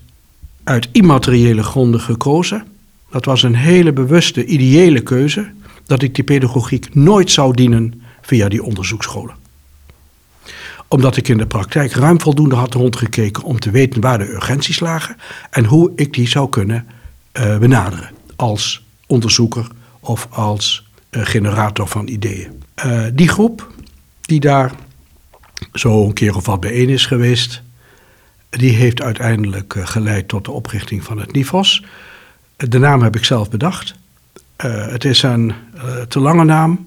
uit 0.63 0.89
immateriële 0.91 1.63
gronden 1.63 1.99
gekozen. 1.99 2.65
Dat 3.11 3.25
was 3.25 3.43
een 3.43 3.55
hele 3.55 3.93
bewuste, 3.93 4.45
ideële 4.45 5.01
keuze, 5.01 5.51
dat 5.85 6.01
ik 6.01 6.15
die 6.15 6.23
pedagogiek 6.23 6.95
nooit 6.95 7.31
zou 7.31 7.55
dienen 7.55 8.01
via 8.21 8.49
die 8.49 8.63
onderzoeksscholen 8.63 9.41
omdat 10.93 11.17
ik 11.17 11.27
in 11.27 11.37
de 11.37 11.45
praktijk 11.45 11.91
ruim 11.91 12.21
voldoende 12.21 12.55
had 12.55 12.73
rondgekeken 12.73 13.43
om 13.43 13.59
te 13.59 13.71
weten 13.71 14.01
waar 14.01 14.17
de 14.17 14.29
urgenties 14.29 14.79
lagen 14.79 15.17
en 15.49 15.65
hoe 15.65 15.91
ik 15.95 16.13
die 16.13 16.27
zou 16.27 16.49
kunnen 16.49 16.87
uh, 17.33 17.57
benaderen 17.57 18.11
als 18.35 18.83
onderzoeker 19.07 19.67
of 19.99 20.27
als 20.29 20.89
uh, 21.11 21.25
generator 21.25 21.87
van 21.87 22.07
ideeën. 22.07 22.62
Uh, 22.85 23.05
die 23.13 23.27
groep 23.27 23.71
die 24.21 24.39
daar 24.39 24.71
zo 25.73 26.05
een 26.05 26.13
keer 26.13 26.35
of 26.35 26.45
wat 26.45 26.59
bijeen 26.59 26.89
is 26.89 27.05
geweest, 27.05 27.61
die 28.49 28.71
heeft 28.71 29.01
uiteindelijk 29.01 29.75
geleid 29.77 30.27
tot 30.27 30.45
de 30.45 30.51
oprichting 30.51 31.03
van 31.03 31.19
het 31.19 31.31
NIFOS. 31.31 31.83
De 32.55 32.79
naam 32.79 33.01
heb 33.01 33.15
ik 33.15 33.25
zelf 33.25 33.49
bedacht. 33.49 33.95
het 34.57 35.05
is 35.05 35.23
een 35.23 35.53
te 36.07 36.19
lange 36.19 36.43
naam. 36.43 36.85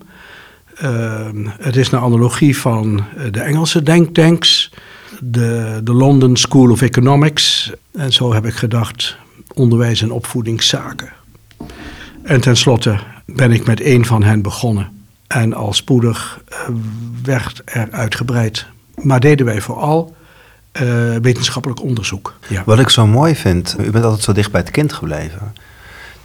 Het 1.59 1.77
is 1.77 1.93
een 1.93 1.99
analogie 1.99 2.59
van 2.59 3.05
eh, 3.17 3.33
de 3.33 3.41
Engelse 3.41 3.83
denktanks, 3.83 4.73
de, 5.21 5.81
de 5.85 5.93
London 5.93 6.37
School 6.37 6.71
of 6.71 6.83
Economics. 6.83 7.73
En 7.93 8.13
zo 8.13 8.33
heb 8.33 8.47
ik 8.47 8.55
gedacht, 8.55 9.17
onderwijs 9.55 10.03
en 10.03 10.11
opvoedingszaken. 10.11 11.13
En 12.23 12.41
tenslotte 12.41 12.99
ben 13.27 13.53
ik 13.53 13.67
met 13.67 13.81
één 13.81 14.05
van 14.05 14.23
hen 14.23 14.43
begonnen. 14.43 14.96
En 15.27 15.55
al 15.55 15.73
spoedig 15.73 16.41
uh, 16.51 16.77
werd 17.23 17.63
er 17.65 17.89
uitgebreid. 17.91 18.67
Maar 18.95 19.21
deden 19.21 19.47
wij 19.47 19.61
vooral 19.61 20.17
uh, 20.83 21.17
wetenschappelijk 21.17 21.83
onderzoek. 21.83 22.35
Ja. 22.49 22.63
Wat 22.67 22.79
ik 22.79 22.89
zo 22.89 23.07
mooi 23.07 23.35
vind, 23.35 23.77
u 23.81 23.91
bent 23.91 24.05
altijd 24.05 24.23
zo 24.23 24.33
dicht 24.33 24.51
bij 24.51 24.61
het 24.61 24.71
kind 24.71 24.93
gebleven. 24.93 25.53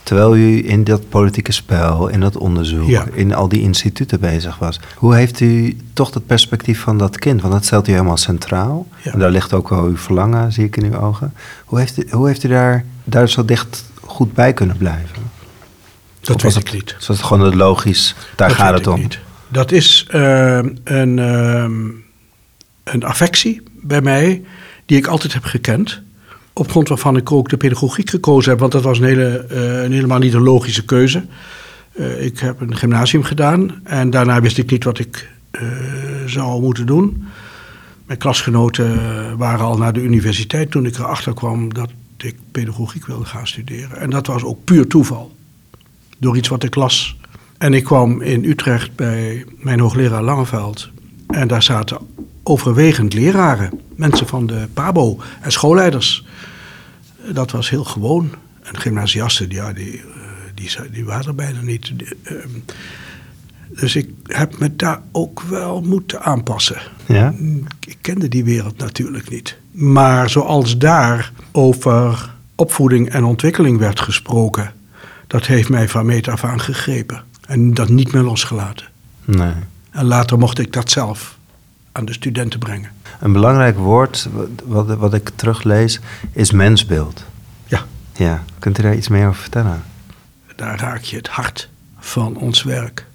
Terwijl 0.03 0.35
u 0.35 0.69
in 0.69 0.83
dat 0.83 1.09
politieke 1.09 1.51
spel, 1.51 2.07
in 2.07 2.19
dat 2.19 2.37
onderzoek, 2.37 2.89
in 3.13 3.33
al 3.33 3.47
die 3.47 3.61
instituten 3.61 4.19
bezig 4.19 4.57
was. 4.57 4.79
Hoe 4.95 5.15
heeft 5.15 5.39
u 5.39 5.77
toch 5.93 6.11
dat 6.11 6.25
perspectief 6.25 6.79
van 6.79 6.97
dat 6.97 7.19
kind? 7.19 7.41
Want 7.41 7.53
dat 7.53 7.65
stelt 7.65 7.87
u 7.87 7.91
helemaal 7.91 8.17
centraal. 8.17 8.87
En 9.03 9.19
daar 9.19 9.31
ligt 9.31 9.53
ook 9.53 9.69
wel 9.69 9.83
uw 9.83 9.97
verlangen, 9.97 10.51
zie 10.51 10.65
ik 10.65 10.77
in 10.77 10.93
uw 10.93 10.99
ogen. 10.99 11.33
Hoe 11.65 11.79
heeft 11.79 11.97
u, 11.97 12.07
hoe 12.09 12.27
heeft 12.27 12.43
u 12.43 12.47
daar, 12.47 12.85
daar 13.03 13.29
zo 13.29 13.45
dicht 13.45 13.85
goed 14.03 14.33
bij 14.33 14.53
kunnen 14.53 14.77
blijven? 14.77 15.20
Dat 16.31 16.41
weet 16.41 16.67
ik 16.67 16.73
niet. 16.73 16.95
Was 16.97 17.07
het 17.07 17.21
gewoon 17.21 17.45
het 17.45 17.55
logisch, 17.55 18.15
daar 18.35 18.47
dat 18.47 18.57
gaat 18.57 18.73
het 18.73 18.87
om? 18.87 18.99
Niet. 18.99 19.19
Dat 19.47 19.71
is 19.71 20.07
uh, 20.11 20.59
een, 20.83 21.17
uh, 21.17 21.65
een 22.83 23.03
affectie 23.03 23.61
bij 23.81 24.01
mij 24.01 24.43
die 24.85 24.97
ik 24.97 25.07
altijd 25.07 25.33
heb 25.33 25.43
gekend 25.43 26.01
op 26.53 26.69
grond 26.69 26.87
waarvan 26.87 27.17
ik 27.17 27.31
ook 27.31 27.49
de 27.49 27.57
pedagogiek 27.57 28.09
gekozen 28.09 28.51
heb. 28.51 28.59
Want 28.59 28.71
dat 28.71 28.83
was 28.83 28.99
een, 28.99 29.05
hele, 29.05 29.45
uh, 29.51 29.83
een 29.83 29.91
helemaal 29.91 30.19
niet 30.19 30.33
een 30.33 30.43
logische 30.43 30.85
keuze. 30.85 31.25
Uh, 31.93 32.25
ik 32.25 32.39
heb 32.39 32.61
een 32.61 32.75
gymnasium 32.75 33.23
gedaan 33.23 33.81
en 33.83 34.09
daarna 34.09 34.41
wist 34.41 34.57
ik 34.57 34.71
niet 34.71 34.83
wat 34.83 34.99
ik 34.99 35.29
uh, 35.51 35.61
zou 36.25 36.61
moeten 36.61 36.85
doen. 36.85 37.27
Mijn 38.05 38.19
klasgenoten 38.19 39.37
waren 39.37 39.65
al 39.65 39.77
naar 39.77 39.93
de 39.93 40.01
universiteit 40.01 40.71
toen 40.71 40.85
ik 40.85 40.97
erachter 40.97 41.33
kwam 41.33 41.73
dat 41.73 41.89
ik 42.17 42.35
pedagogiek 42.51 43.05
wilde 43.05 43.25
gaan 43.25 43.47
studeren. 43.47 43.97
En 43.97 44.09
dat 44.09 44.27
was 44.27 44.43
ook 44.43 44.63
puur 44.63 44.87
toeval. 44.87 45.35
Door 46.21 46.37
iets 46.37 46.47
wat 46.47 46.63
ik 46.63 46.75
las. 46.75 47.17
En 47.57 47.73
ik 47.73 47.83
kwam 47.83 48.21
in 48.21 48.43
Utrecht 48.45 48.95
bij 48.95 49.45
mijn 49.57 49.79
hoogleraar 49.79 50.23
Langeveld. 50.23 50.89
En 51.27 51.47
daar 51.47 51.63
zaten 51.63 51.97
overwegend 52.43 53.13
leraren, 53.13 53.79
mensen 53.95 54.27
van 54.27 54.47
de 54.47 54.67
PABO 54.73 55.19
en 55.41 55.51
schoolleiders. 55.51 56.25
Dat 57.31 57.51
was 57.51 57.69
heel 57.69 57.83
gewoon. 57.83 58.29
En 58.61 58.77
gymnasiasten, 58.77 59.49
ja, 59.49 59.73
die, 59.73 59.97
eh, 59.97 60.03
die, 60.55 60.71
die 60.91 61.05
waren 61.05 61.25
er 61.25 61.35
bijna 61.35 61.61
niet. 61.61 61.91
Ehm, 62.23 62.37
dus 63.69 63.95
ik 63.95 64.09
heb 64.23 64.59
me 64.59 64.75
daar 64.75 65.01
ook 65.11 65.41
wel 65.41 65.81
moeten 65.81 66.21
aanpassen. 66.21 66.81
Ja? 67.05 67.33
Ik 67.79 67.97
kende 68.01 68.27
die 68.27 68.43
wereld 68.43 68.77
natuurlijk 68.77 69.29
niet. 69.29 69.57
Maar 69.71 70.29
zoals 70.29 70.77
daar 70.77 71.31
over 71.51 72.33
opvoeding 72.55 73.09
en 73.09 73.23
ontwikkeling 73.23 73.77
werd 73.77 73.99
gesproken, 73.99 74.73
dat 75.31 75.45
heeft 75.45 75.69
mij 75.69 75.89
van 75.89 76.05
meet 76.05 76.27
af 76.27 76.43
aan 76.43 76.61
gegrepen. 76.61 77.23
En 77.47 77.73
dat 77.73 77.89
niet 77.89 78.11
meer 78.11 78.21
losgelaten. 78.21 78.87
Nee. 79.25 79.53
En 79.91 80.05
later 80.05 80.37
mocht 80.37 80.59
ik 80.59 80.73
dat 80.73 80.91
zelf 80.91 81.37
aan 81.91 82.05
de 82.05 82.13
studenten 82.13 82.59
brengen. 82.59 82.89
Een 83.19 83.33
belangrijk 83.33 83.77
woord 83.77 84.29
wat, 84.65 84.97
wat 84.97 85.13
ik 85.13 85.31
teruglees 85.35 85.99
is 86.31 86.51
mensbeeld. 86.51 87.25
Ja. 87.67 87.85
Ja, 88.15 88.43
kunt 88.59 88.79
u 88.79 88.81
daar 88.81 88.95
iets 88.95 89.07
meer 89.07 89.27
over 89.27 89.41
vertellen? 89.41 89.83
Daar 90.55 90.79
raak 90.79 91.01
je 91.01 91.15
het 91.15 91.27
hart 91.27 91.69
van 91.99 92.35
ons 92.35 92.63
werk. 92.63 93.05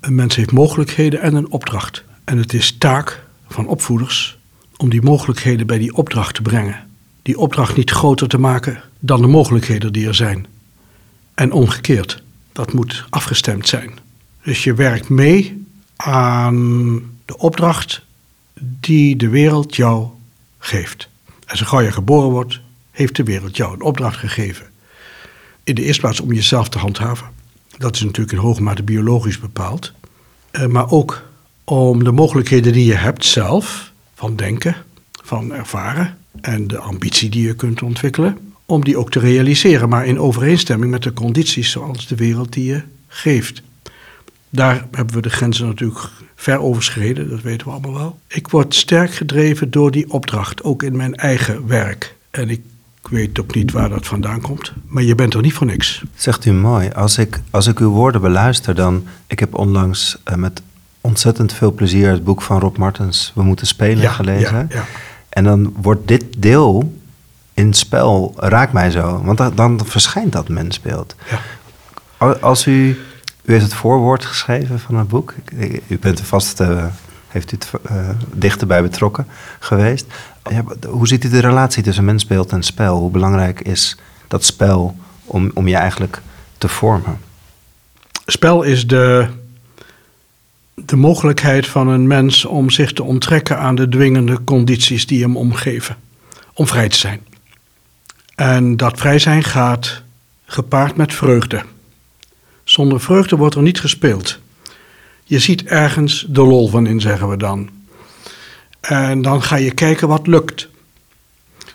Een 0.00 0.14
mens 0.14 0.36
heeft 0.36 0.52
mogelijkheden 0.52 1.20
en 1.20 1.34
een 1.34 1.50
opdracht. 1.50 2.04
En 2.24 2.38
het 2.38 2.52
is 2.52 2.78
taak 2.78 3.22
van 3.48 3.66
opvoeders 3.66 4.38
om 4.76 4.88
die 4.90 5.02
mogelijkheden 5.02 5.66
bij 5.66 5.78
die 5.78 5.94
opdracht 5.94 6.34
te 6.34 6.42
brengen. 6.42 6.86
Die 7.22 7.38
opdracht 7.38 7.76
niet 7.76 7.90
groter 7.90 8.28
te 8.28 8.38
maken 8.38 8.80
dan 8.98 9.20
de 9.20 9.26
mogelijkheden 9.26 9.92
die 9.92 10.06
er 10.06 10.14
zijn. 10.14 10.46
En 11.36 11.52
omgekeerd, 11.52 12.22
dat 12.52 12.72
moet 12.72 13.04
afgestemd 13.10 13.68
zijn. 13.68 13.98
Dus 14.42 14.64
je 14.64 14.74
werkt 14.74 15.08
mee 15.08 15.66
aan 15.96 16.96
de 17.24 17.38
opdracht 17.38 18.02
die 18.60 19.16
de 19.16 19.28
wereld 19.28 19.76
jou 19.76 20.08
geeft. 20.58 21.08
En 21.46 21.56
zo 21.56 21.66
gauw 21.66 21.80
je 21.80 21.92
geboren 21.92 22.30
wordt, 22.30 22.60
heeft 22.90 23.16
de 23.16 23.22
wereld 23.22 23.56
jou 23.56 23.74
een 23.74 23.82
opdracht 23.82 24.18
gegeven. 24.18 24.66
In 25.64 25.74
de 25.74 25.82
eerste 25.82 26.00
plaats 26.00 26.20
om 26.20 26.32
jezelf 26.32 26.68
te 26.68 26.78
handhaven. 26.78 27.26
Dat 27.78 27.94
is 27.94 28.02
natuurlijk 28.02 28.32
in 28.32 28.44
hoge 28.44 28.62
mate 28.62 28.82
biologisch 28.82 29.38
bepaald. 29.38 29.92
Eh, 30.50 30.66
maar 30.66 30.90
ook 30.90 31.22
om 31.64 32.04
de 32.04 32.12
mogelijkheden 32.12 32.72
die 32.72 32.84
je 32.84 32.94
hebt 32.94 33.24
zelf, 33.24 33.92
van 34.14 34.36
denken, 34.36 34.76
van 35.24 35.52
ervaren 35.52 36.18
en 36.40 36.68
de 36.68 36.78
ambitie 36.78 37.28
die 37.28 37.46
je 37.46 37.54
kunt 37.54 37.82
ontwikkelen, 37.82 38.45
om 38.66 38.84
die 38.84 38.96
ook 38.96 39.10
te 39.10 39.18
realiseren, 39.18 39.88
maar 39.88 40.06
in 40.06 40.20
overeenstemming 40.20 40.90
met 40.90 41.02
de 41.02 41.12
condities 41.12 41.70
zoals 41.70 42.06
de 42.06 42.14
wereld 42.14 42.52
die 42.52 42.64
je 42.64 42.82
geeft. 43.08 43.62
Daar 44.50 44.86
hebben 44.90 45.14
we 45.14 45.22
de 45.22 45.30
grenzen 45.30 45.66
natuurlijk 45.66 46.08
ver 46.34 46.58
overschreden, 46.58 47.30
dat 47.30 47.40
weten 47.40 47.66
we 47.66 47.72
allemaal 47.72 47.94
wel. 47.94 48.18
Ik 48.26 48.48
word 48.48 48.74
sterk 48.74 49.14
gedreven 49.14 49.70
door 49.70 49.90
die 49.90 50.10
opdracht, 50.10 50.62
ook 50.62 50.82
in 50.82 50.96
mijn 50.96 51.14
eigen 51.14 51.66
werk. 51.66 52.14
En 52.30 52.50
ik 52.50 52.60
weet 53.10 53.40
ook 53.40 53.54
niet 53.54 53.72
waar 53.72 53.88
dat 53.88 54.06
vandaan 54.06 54.40
komt, 54.40 54.72
maar 54.86 55.02
je 55.02 55.14
bent 55.14 55.34
er 55.34 55.42
niet 55.42 55.52
voor 55.52 55.66
niks. 55.66 56.04
Zegt 56.14 56.44
u 56.44 56.52
mooi. 56.52 56.90
Als 56.90 57.18
ik, 57.18 57.40
als 57.50 57.66
ik 57.66 57.78
uw 57.78 57.90
woorden 57.90 58.20
beluister, 58.20 58.74
dan. 58.74 59.04
Ik 59.26 59.38
heb 59.38 59.54
onlangs 59.54 60.16
uh, 60.28 60.34
met 60.34 60.62
ontzettend 61.00 61.52
veel 61.52 61.72
plezier 61.72 62.10
het 62.10 62.24
boek 62.24 62.42
van 62.42 62.60
Rob 62.60 62.76
Martens, 62.76 63.32
We 63.34 63.42
moeten 63.42 63.66
spelen, 63.66 64.02
ja, 64.02 64.10
gelezen. 64.10 64.56
Ja, 64.56 64.66
ja. 64.68 64.84
En 65.28 65.44
dan 65.44 65.74
wordt 65.82 66.08
dit 66.08 66.24
deel 66.38 66.94
in 67.56 67.66
het 67.66 67.76
spel, 67.76 68.34
raakt 68.36 68.72
mij 68.72 68.90
zo. 68.90 69.22
Want 69.24 69.38
dan, 69.38 69.54
dan 69.54 69.80
verschijnt 69.84 70.32
dat 70.32 70.48
mensbeeld. 70.48 71.14
Als 72.40 72.66
u 72.66 72.98
u 73.46 73.52
heeft 73.52 73.64
het 73.64 73.74
voorwoord 73.74 74.24
geschreven 74.24 74.80
van 74.80 74.96
het 74.96 75.08
boek. 75.08 75.34
U 75.86 75.98
bent 75.98 76.18
er 76.18 76.24
vast, 76.24 76.60
uh, 76.60 76.84
heeft 77.28 77.52
u 77.52 77.56
het 77.56 77.70
uh, 77.90 78.08
dichterbij 78.32 78.82
betrokken 78.82 79.26
geweest. 79.58 80.06
Ja, 80.50 80.64
hoe 80.88 81.08
ziet 81.08 81.24
u 81.24 81.28
de 81.28 81.40
relatie 81.40 81.82
tussen 81.82 82.04
mensbeeld 82.04 82.52
en 82.52 82.62
spel? 82.62 82.98
Hoe 82.98 83.10
belangrijk 83.10 83.60
is 83.60 83.96
dat 84.28 84.44
spel 84.44 84.96
om, 85.24 85.50
om 85.54 85.68
je 85.68 85.76
eigenlijk 85.76 86.22
te 86.58 86.68
vormen? 86.68 87.18
Spel 88.26 88.62
is 88.62 88.86
de, 88.86 89.26
de 90.74 90.96
mogelijkheid 90.96 91.66
van 91.66 91.88
een 91.88 92.06
mens 92.06 92.44
om 92.44 92.70
zich 92.70 92.92
te 92.92 93.02
onttrekken 93.02 93.58
aan 93.58 93.74
de 93.74 93.88
dwingende 93.88 94.44
condities 94.44 95.06
die 95.06 95.22
hem 95.22 95.36
omgeven. 95.36 95.96
Om 96.54 96.66
vrij 96.66 96.88
te 96.88 96.96
zijn. 96.96 97.25
En 98.36 98.76
dat 98.76 98.98
vrij 98.98 99.18
zijn 99.18 99.44
gaat 99.44 100.02
gepaard 100.44 100.96
met 100.96 101.14
vreugde. 101.14 101.62
Zonder 102.64 103.00
vreugde 103.00 103.36
wordt 103.36 103.54
er 103.54 103.62
niet 103.62 103.80
gespeeld. 103.80 104.38
Je 105.24 105.38
ziet 105.38 105.64
ergens 105.64 106.26
de 106.28 106.42
lol 106.42 106.68
van 106.68 106.86
in, 106.86 107.00
zeggen 107.00 107.28
we 107.28 107.36
dan. 107.36 107.68
En 108.80 109.22
dan 109.22 109.42
ga 109.42 109.56
je 109.56 109.70
kijken 109.70 110.08
wat 110.08 110.26
lukt. 110.26 110.68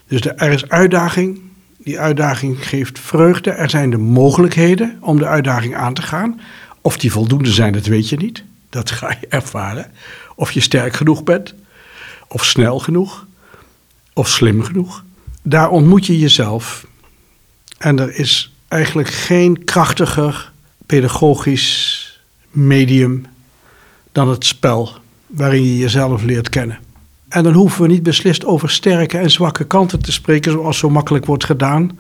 Dus 0.08 0.22
er 0.22 0.52
is 0.52 0.70
uitdaging. 0.70 1.42
Die 1.78 2.00
uitdaging 2.00 2.68
geeft 2.68 3.00
vreugde. 3.00 3.52
Er 3.52 3.70
zijn 3.70 3.90
de 3.90 3.98
mogelijkheden 3.98 4.98
om 5.02 5.18
de 5.18 5.28
uitdaging 5.28 5.76
aan 5.76 5.94
te 5.94 6.02
gaan. 6.02 6.42
Of 6.82 6.98
die 6.98 7.12
voldoende 7.12 7.52
zijn, 7.52 7.74
dat 7.74 7.86
weet 7.86 8.10
je 8.10 8.18
niet. 8.18 8.44
Dat 8.70 8.92
ga 8.92 9.16
je 9.20 9.28
ervaren. 9.40 9.92
Of 10.36 10.52
je 10.52 10.60
sterk 10.60 10.94
genoeg 10.94 11.24
bent. 11.24 11.54
Of 12.28 12.46
snel 12.46 12.80
genoeg. 12.80 13.28
Of 14.14 14.28
slim 14.28 14.64
genoeg. 14.64 15.04
Daar 15.42 15.70
ontmoet 15.70 16.06
je 16.06 16.20
jezelf. 16.20 16.88
En 17.78 18.00
er 18.00 18.16
is 18.16 18.54
eigenlijk 18.68 19.10
geen 19.10 19.64
krachtiger 19.64 20.52
pedagogisch 20.86 22.00
medium 22.50 23.26
dan 24.12 24.30
het 24.30 24.46
spel 24.46 24.92
waarin 25.28 25.64
je 25.64 25.78
jezelf 25.78 26.24
leert 26.24 26.50
kennen. 26.50 26.80
En 27.30 27.44
dan 27.44 27.54
hoeven 27.54 27.82
we 27.82 27.88
niet 27.88 28.04
beslist 28.04 28.46
over 28.46 28.70
sterke 28.70 29.18
en 29.18 29.32
zwakke 29.32 29.64
kanten 29.64 30.00
te 30.00 30.12
spreken, 30.12 30.52
zoals 30.52 30.78
zo 30.78 30.90
makkelijk 30.90 31.26
wordt 31.26 31.44
gedaan. 31.44 32.00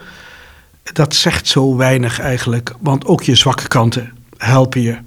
Dat 0.94 1.16
zegt 1.16 1.48
zo 1.48 1.76
weinig 1.76 2.20
eigenlijk, 2.20 2.76
want 2.80 3.06
ook 3.06 3.24
je 3.24 3.36
zwakke 3.36 3.68
kanten 3.68 4.12
helpen 4.38 4.82
je 4.82 4.98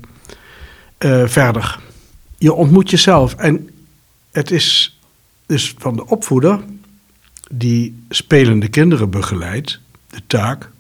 uh, 0.99 1.23
verder. 1.27 1.79
Je 2.39 2.53
ontmoet 2.53 2.91
jezelf 2.91 3.35
en 3.35 3.71
het 4.33 4.51
is 4.51 4.99
dus 5.47 5.75
van 5.79 5.97
de 5.97 6.07
opvoeder 6.07 6.61
die 7.59 8.05
spelende 8.09 8.69
kinderen 8.69 9.11
begeleidt, 9.11 9.81
de 10.11 10.21
taak 10.27 10.71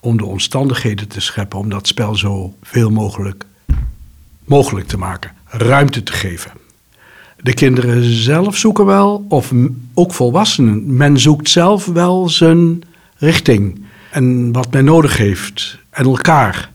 om 0.00 0.16
de 0.16 0.24
omstandigheden 0.24 1.08
te 1.08 1.20
scheppen 1.20 1.58
om 1.58 1.68
dat 1.68 1.86
spel 1.86 2.14
zo 2.14 2.54
veel 2.62 2.90
mogelijk 2.90 3.46
mogelijk 4.44 4.86
te 4.86 4.98
maken, 4.98 5.32
ruimte 5.44 6.02
te 6.02 6.12
geven. 6.12 6.50
De 7.40 7.54
kinderen 7.54 8.02
zelf 8.02 8.56
zoeken 8.56 8.86
wel, 8.86 9.26
of 9.28 9.52
ook 9.94 10.12
volwassenen, 10.12 10.96
men 10.96 11.18
zoekt 11.18 11.48
zelf 11.48 11.86
wel 11.86 12.28
zijn 12.28 12.82
richting 13.16 13.84
en 14.10 14.52
wat 14.52 14.72
men 14.72 14.84
nodig 14.84 15.16
heeft 15.16 15.78
en 15.90 16.04
elkaar. 16.04 16.70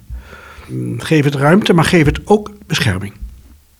Geef 0.97 1.23
het 1.23 1.35
ruimte, 1.35 1.73
maar 1.73 1.85
geef 1.85 2.05
het 2.05 2.27
ook 2.27 2.51
bescherming. 2.67 3.13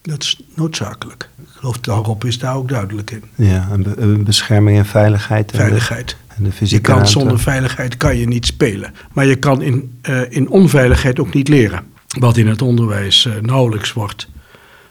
Dat 0.01 0.21
is 0.21 0.41
noodzakelijk. 0.55 1.29
Ik 1.41 1.47
geloof 1.47 1.79
daarop 1.79 2.25
is 2.25 2.39
daar 2.39 2.55
ook 2.55 2.69
duidelijk 2.69 3.11
in. 3.11 3.23
Ja, 3.35 3.67
een, 3.97 4.23
bescherming 4.23 4.77
en 4.77 4.85
veiligheid. 4.85 5.51
veiligheid. 5.55 6.15
En 6.27 6.43
de 6.43 6.51
fysieke 6.51 6.91
je 6.91 6.97
kan 6.97 7.07
zonder 7.07 7.39
veiligheid 7.39 7.97
kan 7.97 8.17
je 8.17 8.27
niet 8.27 8.45
spelen. 8.45 8.93
Maar 9.13 9.25
je 9.25 9.35
kan 9.35 9.61
in, 9.61 9.99
uh, 10.09 10.21
in 10.29 10.49
onveiligheid 10.49 11.19
ook 11.19 11.33
niet 11.33 11.47
leren. 11.47 11.83
Wat 12.19 12.37
in 12.37 12.47
het 12.47 12.61
onderwijs 12.61 13.25
uh, 13.25 13.33
nauwelijks 13.41 13.93
wordt 13.93 14.27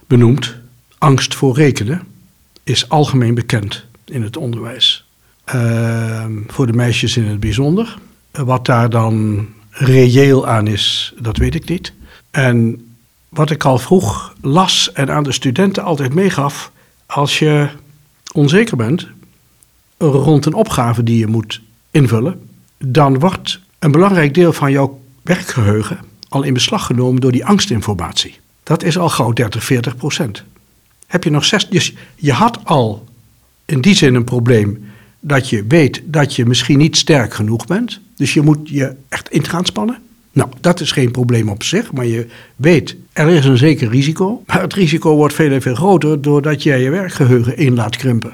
benoemd. 0.07 0.57
Angst 0.99 1.35
voor 1.35 1.55
rekenen 1.55 2.03
is 2.63 2.89
algemeen 2.89 3.35
bekend 3.35 3.85
in 4.05 4.23
het 4.23 4.37
onderwijs. 4.37 5.09
Uh, 5.55 6.25
voor 6.47 6.67
de 6.67 6.73
meisjes 6.73 7.17
in 7.17 7.25
het 7.25 7.41
bijzonder. 7.41 7.99
wat 8.31 8.67
daar 8.67 8.91
dan 8.91 9.47
reëel 9.71 10.47
aan 10.47 10.67
is, 10.67 11.15
dat 11.19 11.37
weet 11.37 11.55
ik 11.55 11.69
niet. 11.69 11.93
En 12.31 12.85
wat 13.31 13.51
ik 13.51 13.65
al 13.65 13.79
vroeg 13.79 14.35
las 14.41 14.93
en 14.93 15.11
aan 15.11 15.23
de 15.23 15.33
studenten 15.33 15.83
altijd 15.83 16.15
meegaf, 16.15 16.73
als 17.07 17.39
je 17.39 17.69
onzeker 18.33 18.77
bent 18.77 19.09
rond 19.99 20.47
een 20.47 20.55
opgave 20.55 21.03
die 21.03 21.19
je 21.19 21.27
moet 21.27 21.61
invullen, 21.91 22.49
dan 22.79 23.19
wordt 23.19 23.61
een 23.79 23.93
belangrijk 23.93 24.35
deel 24.35 24.53
van 24.53 24.73
jouw 24.73 25.01
werkgeheugen 25.23 25.99
al 26.29 26.43
in 26.43 26.55
beslag 26.55 26.87
genomen 26.87 27.21
door 27.21 27.33
die 27.33 27.45
angstinformatie. 27.45 28.39
Dat 28.63 28.83
is 28.83 28.99
al 28.99 29.09
gauw 29.09 29.33
30, 29.33 29.65
40 29.65 29.97
procent. 29.97 30.43
Heb 31.07 31.25
je 31.25 31.31
nog 31.31 31.45
zes, 31.45 31.69
dus 31.69 31.95
je 32.17 32.33
had 32.33 32.65
al 32.65 33.05
in 33.65 33.81
die 33.81 33.95
zin 33.95 34.15
een 34.15 34.25
probleem 34.25 34.91
dat 35.21 35.49
je 35.49 35.65
weet 35.69 36.03
dat 36.05 36.37
je 36.37 36.47
misschien 36.47 36.79
niet 36.79 36.97
sterk 36.97 37.35
genoeg 37.35 37.67
bent. 37.67 38.01
Dus 38.17 38.35
je 38.35 38.41
moet 38.41 38.69
je 38.69 38.97
echt 39.09 39.31
in 39.31 39.45
gaan 39.45 39.65
spannen. 39.65 39.99
Nou, 40.33 40.51
dat 40.61 40.81
is 40.81 40.93
geen 40.93 41.11
probleem 41.11 41.49
op 41.49 41.63
zich, 41.63 41.93
maar 41.93 42.07
je 42.07 42.27
weet, 42.57 42.97
er 43.13 43.29
is 43.29 43.45
een 43.45 43.59
zeker 43.59 43.89
risico. 43.89 44.43
Maar 44.47 44.61
het 44.61 44.75
risico 44.75 45.15
wordt 45.15 45.35
veel 45.35 45.53
en 45.53 45.63
veel 45.63 45.75
groter 45.75 46.23
doordat 46.23 46.63
jij 46.63 46.81
je 46.83 46.91
werkgeheugen 46.91 47.57
in 47.57 47.75
laat 47.75 47.97
krimpen. 47.97 48.33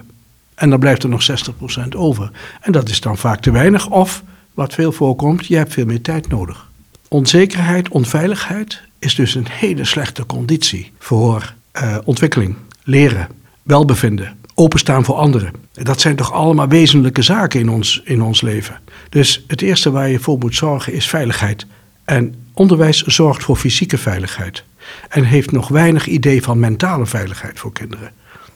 En 0.55 0.71
dan 0.71 0.79
blijft 0.79 1.03
er 1.03 1.09
nog 1.09 1.27
60% 1.31 1.89
over. 1.97 2.31
En 2.61 2.73
dat 2.73 2.89
is 2.89 3.01
dan 3.01 3.19
vaak 3.19 3.41
te 3.41 3.51
weinig. 3.51 3.91
Of, 3.91 4.23
wat 4.55 4.75
veel 4.75 4.93
voorkomt, 4.93 5.47
je 5.47 5.57
hebt 5.57 5.73
veel 5.73 5.87
meer 5.87 6.01
tijd 6.01 6.29
nodig. 6.29 6.71
Onzekerheid, 7.09 7.89
onveiligheid 7.89 8.83
is 8.99 9.15
dus 9.15 9.35
een 9.35 9.47
hele 9.51 9.85
slechte 9.85 10.27
conditie 10.27 10.93
voor 10.99 11.55
uh, 11.77 11.97
ontwikkeling, 12.05 12.57
leren, 12.83 13.29
welbevinden, 13.63 14.37
openstaan 14.55 15.05
voor 15.05 15.15
anderen. 15.15 15.53
Dat 15.73 16.01
zijn 16.01 16.17
toch 16.17 16.33
allemaal 16.33 16.69
wezenlijke 16.69 17.23
zaken 17.23 17.61
in 17.61 17.69
ons, 17.69 18.01
in 18.05 18.23
ons 18.23 18.41
leven. 18.41 18.81
Dus 19.09 19.45
het 19.47 19.63
eerste 19.63 19.91
waar 19.91 20.09
je 20.09 20.21
voor 20.21 20.39
moet 20.39 20.55
zorgen 20.55 20.93
is 20.93 21.09
veiligheid. 21.09 21.67
En 22.07 22.35
onderwijs 22.53 23.03
zorgt 23.03 23.43
voor 23.43 23.57
fysieke 23.57 23.99
veiligheid. 23.99 24.65
En 25.09 25.25
heeft 25.25 25.53
nog 25.53 25.69
weinig 25.69 26.07
idee 26.07 26.43
van 26.43 26.61
mentale 26.61 27.07
veiligheid 27.07 27.59
voor 27.59 27.73
kinderen. 27.73 28.11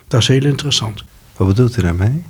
Dat 0.09 0.21
is 0.21 0.29
heel 0.29 0.45
interessant. 0.45 1.05
Wat 1.37 1.49
bedoelt 1.49 1.77
u 1.77 1.83
daarmee? 1.83 2.23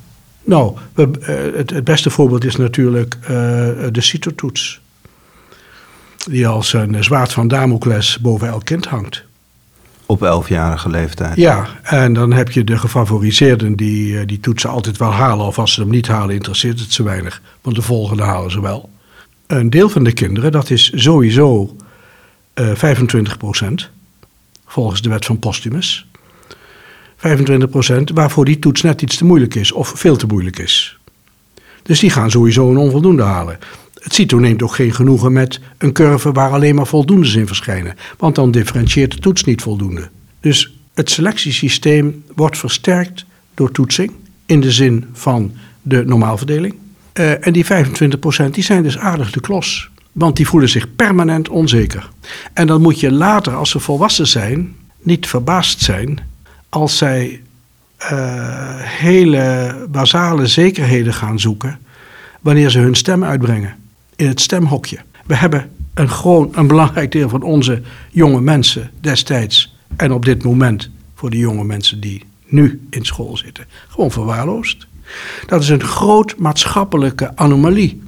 Nou, 0.44 0.76
we, 0.94 1.10
uh, 1.20 1.58
het, 1.58 1.70
het, 1.70 1.84
beste 1.84 2.10
voorbeeld 2.10 2.44
is 2.44 2.56
natuurlijk 2.56 3.16
uh, 3.22 3.28
de 3.28 4.00
CITO-toets. 4.00 4.80
Die 6.30 6.46
als 6.46 6.72
een 6.72 7.04
zwaard 7.04 7.32
van 7.32 7.48
Damocles 7.48 8.18
boven 8.18 8.48
elk 8.48 8.64
kind 8.64 8.86
hangt. 8.86 9.24
Op 10.06 10.22
elfjarige 10.22 10.88
leeftijd? 10.88 11.36
Ja, 11.36 11.66
en 11.82 12.12
dan 12.12 12.32
heb 12.32 12.50
je 12.50 12.64
de 12.64 12.78
gefavoriseerden 12.78 13.76
die 13.76 14.12
uh, 14.12 14.26
die 14.26 14.40
toetsen 14.40 14.70
altijd 14.70 14.96
wel 14.96 15.12
halen. 15.12 15.46
Of 15.46 15.58
als 15.58 15.72
ze 15.72 15.80
hem 15.80 15.90
niet 15.90 16.08
halen, 16.08 16.34
interesseert 16.34 16.80
het 16.80 16.92
ze 16.92 17.02
weinig. 17.02 17.42
Want 17.60 17.76
de 17.76 17.82
volgende 17.82 18.22
halen 18.22 18.50
ze 18.50 18.60
wel. 18.60 18.89
Een 19.50 19.70
deel 19.70 19.88
van 19.88 20.04
de 20.04 20.12
kinderen, 20.12 20.52
dat 20.52 20.70
is 20.70 20.92
sowieso 20.94 21.76
25 22.54 23.36
procent. 23.36 23.90
Volgens 24.66 25.02
de 25.02 25.08
wet 25.08 25.24
van 25.24 25.38
Postumus. 25.38 26.06
25% 27.16 27.22
waarvoor 28.14 28.44
die 28.44 28.58
toets 28.58 28.82
net 28.82 29.02
iets 29.02 29.16
te 29.16 29.24
moeilijk 29.24 29.54
is 29.54 29.72
of 29.72 29.92
veel 29.96 30.16
te 30.16 30.26
moeilijk 30.26 30.58
is. 30.58 30.98
Dus 31.82 32.00
die 32.00 32.10
gaan 32.10 32.30
sowieso 32.30 32.70
een 32.70 32.76
onvoldoende 32.76 33.22
halen. 33.22 33.58
Het 33.94 34.14
CITO 34.14 34.38
neemt 34.38 34.62
ook 34.62 34.74
geen 34.74 34.94
genoegen 34.94 35.32
met 35.32 35.60
een 35.78 35.92
curve 35.92 36.32
waar 36.32 36.50
alleen 36.50 36.74
maar 36.74 36.86
voldoendes 36.86 37.34
in 37.34 37.46
verschijnen, 37.46 37.96
want 38.18 38.34
dan 38.34 38.50
differentieert 38.50 39.12
de 39.12 39.18
toets 39.18 39.44
niet 39.44 39.62
voldoende. 39.62 40.08
Dus 40.40 40.74
het 40.94 41.10
selectiesysteem 41.10 42.24
wordt 42.34 42.58
versterkt 42.58 43.24
door 43.54 43.70
toetsing 43.70 44.12
in 44.46 44.60
de 44.60 44.70
zin 44.70 45.06
van 45.12 45.52
de 45.82 46.04
normaalverdeling. 46.04 46.74
Uh, 47.14 47.46
en 47.46 47.52
die 47.52 47.64
25% 47.64 48.50
die 48.50 48.64
zijn 48.64 48.82
dus 48.82 48.98
aardig 48.98 49.30
de 49.30 49.40
klos, 49.40 49.90
want 50.12 50.36
die 50.36 50.46
voelen 50.46 50.68
zich 50.68 50.94
permanent 50.96 51.48
onzeker. 51.48 52.08
En 52.52 52.66
dan 52.66 52.82
moet 52.82 53.00
je 53.00 53.12
later, 53.12 53.54
als 53.54 53.70
ze 53.70 53.80
volwassen 53.80 54.26
zijn, 54.26 54.76
niet 55.02 55.26
verbaasd 55.26 55.80
zijn 55.80 56.18
als 56.68 56.96
zij 56.96 57.40
uh, 58.02 58.08
hele 58.80 59.74
basale 59.90 60.46
zekerheden 60.46 61.14
gaan 61.14 61.40
zoeken 61.40 61.78
wanneer 62.40 62.70
ze 62.70 62.78
hun 62.78 62.94
stem 62.94 63.24
uitbrengen 63.24 63.74
in 64.16 64.28
het 64.28 64.40
stemhokje. 64.40 64.98
We 65.26 65.34
hebben 65.34 65.70
een, 65.94 66.10
gewoon, 66.10 66.50
een 66.52 66.66
belangrijk 66.66 67.12
deel 67.12 67.28
van 67.28 67.42
onze 67.42 67.82
jonge 68.10 68.40
mensen 68.40 68.90
destijds 69.00 69.76
en 69.96 70.12
op 70.12 70.24
dit 70.24 70.42
moment 70.44 70.90
voor 71.14 71.30
de 71.30 71.38
jonge 71.38 71.64
mensen 71.64 72.00
die 72.00 72.24
nu 72.46 72.86
in 72.90 73.04
school 73.04 73.36
zitten, 73.36 73.66
gewoon 73.88 74.10
verwaarloosd. 74.10 74.86
Dat 75.46 75.62
is 75.62 75.68
een 75.68 75.82
groot 75.82 76.34
maatschappelijke 76.38 77.36
anomalie. 77.36 78.02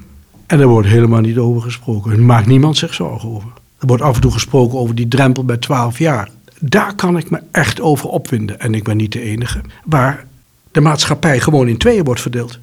En 0.46 0.58
daar 0.58 0.66
wordt 0.66 0.88
helemaal 0.88 1.20
niet 1.20 1.38
over 1.38 1.62
gesproken. 1.62 2.12
Er 2.12 2.20
maakt 2.20 2.46
niemand 2.46 2.76
zich 2.76 2.94
zorgen 2.94 3.28
over. 3.28 3.48
Er 3.78 3.86
wordt 3.86 4.02
af 4.02 4.14
en 4.14 4.20
toe 4.20 4.32
gesproken 4.32 4.78
over 4.78 4.94
die 4.94 5.08
drempel 5.08 5.44
bij 5.44 5.56
12 5.56 5.98
jaar. 5.98 6.28
Daar 6.60 6.94
kan 6.94 7.16
ik 7.16 7.30
me 7.30 7.40
echt 7.50 7.80
over 7.80 8.08
opwinden. 8.08 8.60
En 8.60 8.74
ik 8.74 8.84
ben 8.84 8.96
niet 8.96 9.12
de 9.12 9.20
enige. 9.20 9.60
Waar 9.84 10.26
de 10.70 10.80
maatschappij 10.80 11.40
gewoon 11.40 11.68
in 11.68 11.76
tweeën 11.76 12.04
wordt 12.04 12.20
verdeeld. 12.20 12.58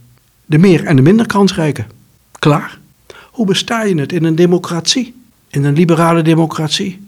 De 0.46 0.58
meer 0.58 0.86
en 0.86 0.96
de 0.96 1.02
minder 1.02 1.26
kansrijke. 1.26 1.86
Klaar. 2.40 2.80
Hoe 3.32 3.46
besta 3.46 3.84
je 3.84 4.00
het 4.00 4.12
in 4.12 4.24
een 4.24 4.36
democratie? 4.36 5.16
In 5.50 5.64
een 5.64 5.74
liberale 5.74 6.22
democratie? 6.22 7.08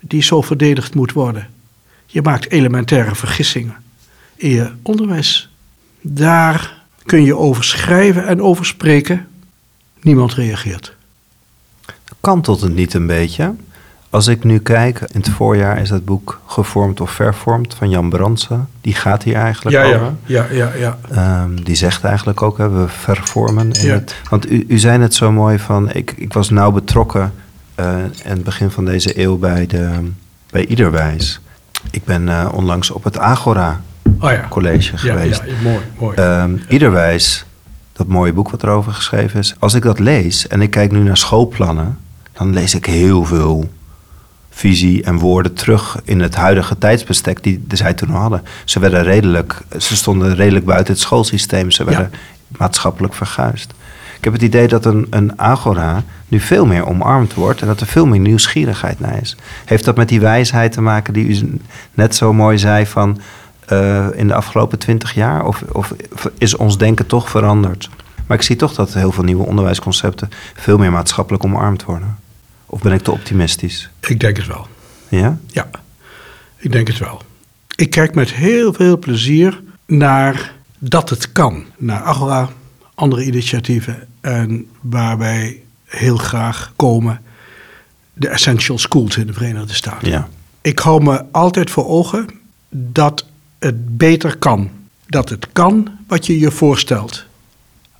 Die 0.00 0.22
zo 0.22 0.40
verdedigd 0.40 0.94
moet 0.94 1.12
worden. 1.12 1.48
Je 2.06 2.22
maakt 2.22 2.50
elementaire 2.50 3.14
vergissingen 3.14 3.76
in 4.36 4.50
je 4.50 4.70
onderwijs. 4.82 5.49
Daar 6.00 6.82
kun 7.04 7.24
je 7.24 7.36
over 7.36 7.64
schrijven 7.64 8.26
en 8.26 8.42
over 8.42 8.66
spreken. 8.66 9.26
Niemand 10.00 10.34
reageert. 10.34 10.94
Kantelt 12.20 12.60
het 12.60 12.74
niet 12.74 12.94
een 12.94 13.06
beetje? 13.06 13.54
Als 14.10 14.26
ik 14.26 14.44
nu 14.44 14.58
kijk, 14.58 15.00
in 15.00 15.20
het 15.20 15.28
voorjaar 15.28 15.78
is 15.78 15.88
dat 15.88 16.04
boek 16.04 16.40
Gevormd 16.46 17.00
of 17.00 17.10
Vervormd 17.10 17.74
van 17.74 17.90
Jan 17.90 18.08
Brandsen. 18.08 18.68
Die 18.80 18.94
gaat 18.94 19.22
hier 19.22 19.34
eigenlijk 19.34 19.76
ja, 19.76 19.84
over. 19.84 20.14
Ja, 20.24 20.46
ja, 20.50 20.70
ja. 20.74 20.98
ja. 21.10 21.42
Um, 21.42 21.64
die 21.64 21.74
zegt 21.74 22.04
eigenlijk 22.04 22.42
ook, 22.42 22.58
hè, 22.58 22.70
we 22.70 22.88
vervormen. 22.88 23.72
In 23.72 23.86
ja. 23.86 23.92
het, 23.92 24.14
want 24.30 24.50
u, 24.50 24.64
u 24.68 24.78
zei 24.78 24.98
net 24.98 25.14
zo 25.14 25.32
mooi 25.32 25.58
van, 25.58 25.92
ik, 25.92 26.12
ik 26.16 26.32
was 26.32 26.50
nauw 26.50 26.70
betrokken 26.70 27.32
uh, 27.80 27.96
in 28.24 28.30
het 28.30 28.44
begin 28.44 28.70
van 28.70 28.84
deze 28.84 29.20
eeuw 29.20 29.38
bij 29.38 29.66
de 29.66 30.10
bij 30.50 30.66
Iederwijs. 30.66 31.40
Ik 31.90 32.04
ben 32.04 32.28
eh, 32.28 32.48
onlangs 32.52 32.90
op 32.90 33.04
het 33.04 33.18
Agora 33.18 33.80
Oh 34.18 34.30
ja. 34.30 34.46
College 34.48 34.96
geweest. 34.96 35.42
ja, 35.46 35.52
mooi, 35.62 35.80
mooi. 35.98 36.16
Ehm, 36.16 36.56
Iederwijs, 36.68 37.44
dat 37.92 38.06
mooie 38.06 38.32
boek 38.32 38.50
wat 38.50 38.62
erover 38.62 38.92
geschreven 38.92 39.40
is. 39.40 39.54
Als 39.58 39.74
ik 39.74 39.82
dat 39.82 39.98
lees 39.98 40.46
en 40.46 40.60
ik 40.60 40.70
kijk 40.70 40.92
nu 40.92 40.98
naar 40.98 41.16
schoolplannen, 41.16 41.98
dan 42.32 42.52
lees 42.52 42.74
ik 42.74 42.86
heel 42.86 43.24
veel 43.24 43.70
visie 44.50 45.02
en 45.02 45.18
woorden 45.18 45.54
terug 45.54 46.00
in 46.04 46.20
het 46.20 46.34
huidige 46.34 46.78
tijdsbestek 46.78 47.42
die 47.42 47.64
zij 47.68 47.94
toen 47.94 48.10
hadden. 48.10 48.42
Ze 48.64 48.78
werden 48.78 49.02
redelijk, 49.02 49.60
ze 49.78 49.96
stonden 49.96 50.34
redelijk 50.34 50.64
buiten 50.64 50.92
het 50.92 51.02
schoolsysteem. 51.02 51.70
Ze 51.70 51.84
werden 51.84 52.10
maatschappelijk 52.48 53.14
verguisd. 53.14 53.74
Ik 54.16 54.24
heb 54.24 54.32
het 54.32 54.42
idee 54.42 54.68
dat 54.68 54.84
een, 54.84 55.06
een 55.10 55.40
agora 55.40 56.02
nu 56.28 56.40
veel 56.40 56.66
meer 56.66 56.86
omarmd 56.86 57.34
wordt 57.34 57.60
en 57.60 57.66
dat 57.66 57.80
er 57.80 57.86
veel 57.86 58.06
meer 58.06 58.20
nieuwsgierigheid 58.20 59.00
naar 59.00 59.20
is. 59.20 59.36
Heeft 59.64 59.84
dat 59.84 59.96
met 59.96 60.08
die 60.08 60.20
wijsheid 60.20 60.72
te 60.72 60.80
maken 60.80 61.12
die 61.12 61.26
u 61.26 61.58
net 61.94 62.14
zo 62.14 62.32
mooi 62.32 62.58
zei 62.58 62.86
van 62.86 63.20
eh, 63.70 64.06
in 64.14 64.28
de 64.28 64.34
afgelopen 64.34 64.78
twintig 64.78 65.14
jaar? 65.14 65.46
Of, 65.46 65.62
of 65.72 65.94
is 66.38 66.56
ons 66.56 66.78
denken 66.78 67.06
toch 67.06 67.30
veranderd? 67.30 67.90
Maar 68.26 68.36
ik 68.36 68.44
zie 68.44 68.56
toch 68.56 68.74
dat 68.74 68.94
heel 68.94 69.12
veel 69.12 69.24
nieuwe 69.24 69.46
onderwijsconcepten 69.46 70.30
veel 70.54 70.78
meer 70.78 70.90
maatschappelijk 70.90 71.44
omarmd 71.44 71.84
worden. 71.84 72.18
Of 72.66 72.82
ben 72.82 72.92
ik 72.92 73.02
te 73.02 73.10
optimistisch? 73.10 73.90
Ik 74.00 74.20
denk 74.20 74.36
het 74.36 74.46
wel. 74.46 74.66
Ja? 75.08 75.38
Ja, 75.46 75.70
ik 76.56 76.72
denk 76.72 76.86
het 76.86 76.98
wel. 76.98 77.22
Ik 77.74 77.90
kijk 77.90 78.14
met 78.14 78.32
heel 78.32 78.72
veel 78.72 78.98
plezier 78.98 79.62
naar 79.86 80.54
dat 80.78 81.10
het 81.10 81.32
kan. 81.32 81.64
Naar 81.76 82.02
Agora, 82.02 82.48
andere 82.94 83.24
initiatieven 83.24 84.08
en 84.20 84.66
waar 84.80 85.18
wij 85.18 85.62
heel 85.84 86.16
graag 86.16 86.72
komen. 86.76 87.20
De 88.12 88.28
Essential 88.28 88.78
Schools 88.78 89.16
in 89.16 89.26
de 89.26 89.32
Verenigde 89.32 89.74
Staten. 89.74 90.08
Ja. 90.08 90.28
Ik 90.60 90.78
hou 90.78 91.02
me 91.02 91.24
altijd 91.30 91.70
voor 91.70 91.86
ogen 91.86 92.28
dat 92.68 93.24
het 93.60 93.96
beter 93.96 94.36
kan. 94.36 94.70
Dat 95.06 95.28
het 95.28 95.46
kan 95.52 95.88
wat 96.06 96.26
je 96.26 96.38
je 96.38 96.50
voorstelt 96.50 97.24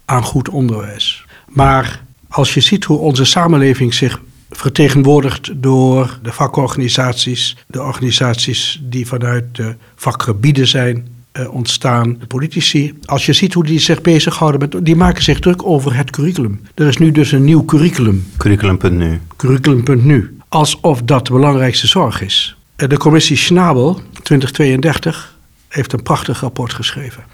aan 0.04 0.22
goed 0.22 0.48
onderwijs. 0.48 1.24
Maar 1.48 2.02
als 2.28 2.54
je 2.54 2.60
ziet 2.60 2.84
hoe 2.84 2.98
onze 2.98 3.24
samenleving 3.24 3.94
zich 3.94 4.20
vertegenwoordigt 4.50 5.50
door 5.54 6.18
de 6.22 6.32
vakorganisaties, 6.32 7.56
de 7.66 7.82
organisaties 7.82 8.80
die 8.82 9.06
vanuit 9.06 9.44
de 9.52 9.74
vakgebieden 9.96 10.68
zijn 10.68 11.08
eh, 11.32 11.54
ontstaan, 11.54 12.16
de 12.18 12.26
politici. 12.26 12.98
Als 13.04 13.26
je 13.26 13.32
ziet 13.32 13.54
hoe 13.54 13.64
die 13.64 13.78
zich 13.78 14.00
bezighouden 14.00 14.60
met, 14.60 14.84
die 14.84 14.96
maken 14.96 15.22
zich 15.22 15.40
druk 15.40 15.66
over 15.66 15.96
het 15.96 16.10
curriculum. 16.10 16.60
Er 16.74 16.86
is 16.86 16.96
nu 16.96 17.10
dus 17.10 17.32
een 17.32 17.44
nieuw 17.44 17.64
curriculum 17.64 18.26
Curriculum.nu. 18.36 19.20
curriculum.nu. 19.36 20.36
Alsof 20.48 21.02
dat 21.02 21.26
de 21.26 21.32
belangrijkste 21.32 21.86
zorg 21.86 22.22
is. 22.22 22.56
Eh, 22.76 22.88
De 22.88 22.96
commissie 22.96 23.36
Schnabel 23.36 24.00
2032 24.22 25.38
heeft 25.70 25.92
een 25.92 26.02
prachtig 26.02 26.40
rapport 26.40 26.72
geschreven. 26.72 27.24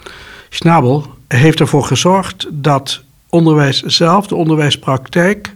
Schnabel 0.49 1.07
heeft 1.29 1.61
ervoor 1.61 1.85
gezorgd 1.85 2.47
dat 2.51 3.03
onderwijs 3.29 3.83
zelf, 3.83 4.27
de 4.27 4.35
onderwijspraktijk, 4.35 5.55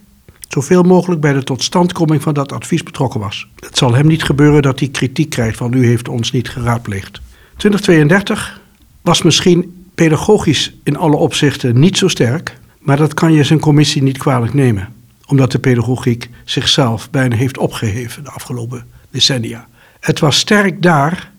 zoveel 0.48 0.82
mogelijk 0.82 1.20
bij 1.20 1.32
de 1.32 1.42
totstandkoming 1.42 2.22
van 2.22 2.34
dat 2.34 2.52
advies 2.52 2.82
betrokken 2.82 3.20
was. 3.20 3.46
Het 3.56 3.78
zal 3.78 3.94
hem 3.94 4.06
niet 4.06 4.22
gebeuren 4.22 4.62
dat 4.62 4.78
hij 4.78 4.88
kritiek 4.88 5.30
krijgt 5.30 5.56
van 5.56 5.72
u 5.72 5.86
heeft 5.86 6.08
ons 6.08 6.32
niet 6.32 6.48
geraadpleegd. 6.48 7.20
2032 7.56 8.60
was 9.00 9.22
misschien 9.22 9.84
pedagogisch 9.94 10.72
in 10.82 10.96
alle 10.96 11.16
opzichten 11.16 11.78
niet 11.78 11.98
zo 11.98 12.08
sterk, 12.08 12.58
maar 12.78 12.96
dat 12.96 13.14
kan 13.14 13.32
je 13.32 13.44
zijn 13.44 13.60
commissie 13.60 14.02
niet 14.02 14.18
kwalijk 14.18 14.54
nemen 14.54 14.98
omdat 15.30 15.52
de 15.52 15.58
pedagogiek 15.58 16.30
zichzelf 16.44 17.10
bijna 17.10 17.36
heeft 17.36 17.58
opgeheven 17.58 18.24
de 18.24 18.30
afgelopen 18.30 18.86
decennia. 19.10 19.66
Het 20.00 20.18
was 20.20 20.38
sterk 20.38 20.82
daar 20.82 21.30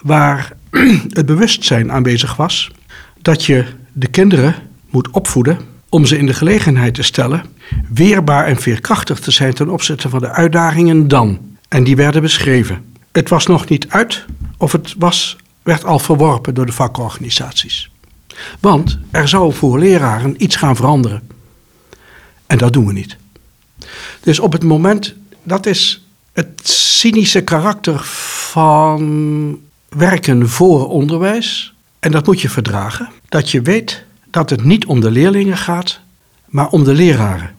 waar 0.00 0.52
het 1.18 1.26
bewustzijn 1.26 1.92
aanwezig 1.92 2.36
was 2.36 2.70
dat 3.22 3.44
je 3.44 3.64
de 3.92 4.06
kinderen 4.06 4.54
moet 4.90 5.10
opvoeden 5.10 5.58
om 5.88 6.06
ze 6.06 6.18
in 6.18 6.26
de 6.26 6.34
gelegenheid 6.34 6.94
te 6.94 7.02
stellen 7.02 7.44
weerbaar 7.88 8.46
en 8.46 8.56
veerkrachtig 8.56 9.18
te 9.20 9.30
zijn 9.30 9.54
ten 9.54 9.68
opzichte 9.68 10.08
van 10.08 10.20
de 10.20 10.30
uitdagingen 10.30 11.08
dan. 11.08 11.38
En 11.68 11.84
die 11.84 11.96
werden 11.96 12.22
beschreven. 12.22 12.84
Het 13.12 13.28
was 13.28 13.46
nog 13.46 13.68
niet 13.68 13.88
uit 13.88 14.24
of 14.56 14.72
het 14.72 14.94
was, 14.98 15.36
werd 15.62 15.84
al 15.84 15.98
verworpen 15.98 16.54
door 16.54 16.66
de 16.66 16.72
vakorganisaties. 16.72 17.90
Want 18.60 18.98
er 19.10 19.28
zou 19.28 19.52
voor 19.52 19.78
leraren 19.78 20.42
iets 20.42 20.56
gaan 20.56 20.76
veranderen. 20.76 21.22
En 22.46 22.58
dat 22.58 22.72
doen 22.72 22.86
we 22.86 22.92
niet. 22.92 23.16
Dus 24.20 24.38
op 24.38 24.52
het 24.52 24.64
moment, 24.64 25.14
dat 25.42 25.66
is 25.66 26.04
het 26.32 26.68
cynische 26.68 27.40
karakter 27.40 28.00
van 28.04 29.58
werken 29.96 30.48
voor 30.48 30.88
onderwijs. 30.88 31.74
En 31.98 32.10
dat 32.12 32.26
moet 32.26 32.40
je 32.40 32.48
verdragen. 32.48 33.08
Dat 33.28 33.50
je 33.50 33.60
weet 33.62 34.04
dat 34.30 34.50
het 34.50 34.64
niet 34.64 34.86
om 34.86 35.00
de 35.00 35.10
leerlingen 35.10 35.56
gaat, 35.56 36.00
maar 36.46 36.68
om 36.68 36.84
de 36.84 36.94
leraren. 36.94 37.50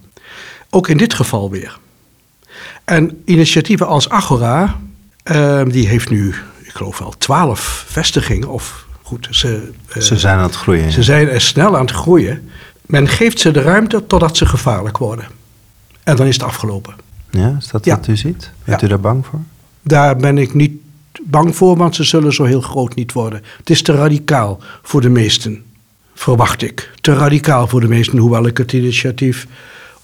Ook 0.69 0.87
in 0.87 0.97
dit 0.97 1.13
geval 1.13 1.49
weer. 1.49 1.77
En 2.85 3.21
initiatieven 3.25 3.87
als 3.87 4.09
Agora, 4.09 4.79
eh, 5.23 5.61
die 5.67 5.87
heeft 5.87 6.09
nu, 6.09 6.35
ik 6.63 6.71
geloof 6.71 6.97
wel, 6.97 7.13
twaalf 7.17 7.85
vestigingen. 7.87 8.47
Of 8.49 8.85
goed, 9.01 9.27
ze, 9.31 9.71
eh, 9.89 10.01
Ze 10.01 10.17
zijn 10.17 10.37
aan 10.37 10.43
het 10.43 10.55
groeien. 10.55 10.91
ze 10.91 11.03
zijn 11.03 11.29
er 11.29 11.41
snel 11.41 11.75
aan 11.75 11.81
het 11.85 11.91
groeien. 11.95 12.49
Men 12.85 13.07
geeft 13.07 13.39
ze 13.39 13.51
de 13.51 13.61
ruimte 13.61 14.07
totdat 14.07 14.37
ze 14.37 14.45
gevaarlijk 14.45 14.97
worden. 14.97 15.25
En 16.03 16.15
dan 16.15 16.27
is 16.27 16.33
het 16.33 16.43
afgelopen. 16.43 16.95
Ja, 17.29 17.55
is 17.59 17.67
dat 17.67 17.85
Ja. 17.85 17.95
wat 17.95 18.07
u 18.07 18.15
ziet? 18.17 18.51
Bent 18.63 18.79
Ja. 18.81 18.87
u 18.87 18.89
daar 18.89 18.99
bang 18.99 19.25
voor? 19.25 19.39
Daar 19.81 20.15
ben 20.15 20.37
ik 20.37 20.53
niet 20.53 20.71
bang 21.23 21.55
voor, 21.55 21.77
want 21.77 21.95
ze 21.95 22.03
zullen 22.03 22.33
zo 22.33 22.43
heel 22.43 22.61
groot 22.61 22.95
niet 22.95 23.13
worden. 23.13 23.41
Het 23.57 23.69
is 23.69 23.81
te 23.81 23.91
radicaal 23.93 24.59
voor 24.83 25.01
de 25.01 25.09
meesten, 25.09 25.63
verwacht 26.13 26.61
ik. 26.61 26.91
Te 27.01 27.13
radicaal 27.13 27.67
voor 27.67 27.79
de 27.81 27.87
meesten, 27.87 28.17
hoewel 28.17 28.45
ik 28.47 28.57
het 28.57 28.73
initiatief 28.73 29.47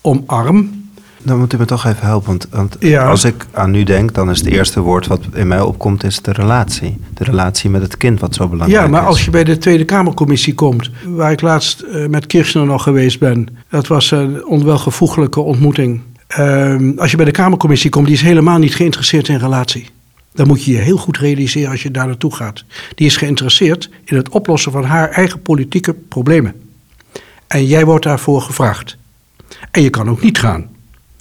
omarm. 0.02 0.82
Dan 1.26 1.39
moet 1.39 1.54
u 1.54 1.58
me 1.58 1.65
toch 1.65 1.86
even 1.86 2.06
helpen. 2.06 2.28
Want, 2.28 2.47
want 2.52 2.76
Ja. 2.80 3.10
als 3.10 3.23
ik 3.23 3.45
aan 3.52 3.76
u 3.76 3.84
denk, 3.84 4.13
dan 4.13 4.30
is 4.30 4.38
het 4.38 4.47
eerste 4.47 4.80
woord 4.80 5.08
wat 5.08 5.21
in 5.34 5.47
mij 5.47 5.62
opkomt, 5.62 6.04
is 6.04 6.21
de 6.21 6.32
relatie. 6.32 6.97
De 7.13 7.23
relatie 7.23 7.69
met 7.69 7.82
het 7.82 7.97
kind, 7.97 8.19
wat 8.19 8.36
zo 8.36 8.47
belangrijk 8.47 8.80
Ja, 8.82 8.86
is. 8.86 8.91
maar 8.91 9.06
als 9.06 9.26
je 9.26 9.32
bij 9.32 9.43
de 9.43 9.58
Tweede 9.58 9.86
Kamercommissie 9.86 10.54
komt, 10.56 10.89
waar 11.06 11.32
ik 11.32 11.41
laatst 11.41 11.82
eh, 11.82 12.06
met 12.08 12.26
Kirchner 12.28 12.65
nog 12.65 12.84
geweest 12.84 13.19
ben, 13.19 13.47
dat 13.69 13.88
was 13.88 14.12
een 14.12 14.45
onwelgevoeglijke 14.45 15.39
ontmoeting. 15.39 16.02
Ehm, 16.28 16.91
als 16.97 17.12
je 17.12 17.17
bij 17.17 17.26
de 17.26 17.32
Kamercommissie 17.32 17.89
komt, 17.89 18.06
die 18.06 18.15
is 18.15 18.21
helemaal 18.21 18.58
niet 18.58 18.76
geïnteresseerd 18.76 19.28
in 19.28 19.38
relatie. 19.38 19.86
Dan 20.34 20.48
moet 20.48 20.63
je 20.63 20.72
je 20.72 20.78
heel 20.78 20.98
goed 20.98 21.17
realiseren 21.17 21.72
als 21.72 21.84
je 21.84 21.91
daar 21.91 22.08
naartoe 22.08 22.36
gaat. 22.36 22.63
Die 22.96 23.08
is 23.08 23.17
geïnteresseerd 23.17 23.89
in 24.06 24.15
het 24.15 24.30
oplossen 24.30 24.72
van 24.72 24.84
haar 24.84 25.10
eigen 25.10 25.41
politieke 25.41 25.93
problemen. 25.93 26.54
En 27.48 27.65
jij 27.65 27.86
wordt 27.86 28.04
daarvoor 28.06 28.41
gevraagd. 28.41 28.98
En 29.72 29.82
je 29.82 29.89
kan 29.89 30.10
ook 30.10 30.22
niet 30.22 30.38
gaan. 30.39 30.69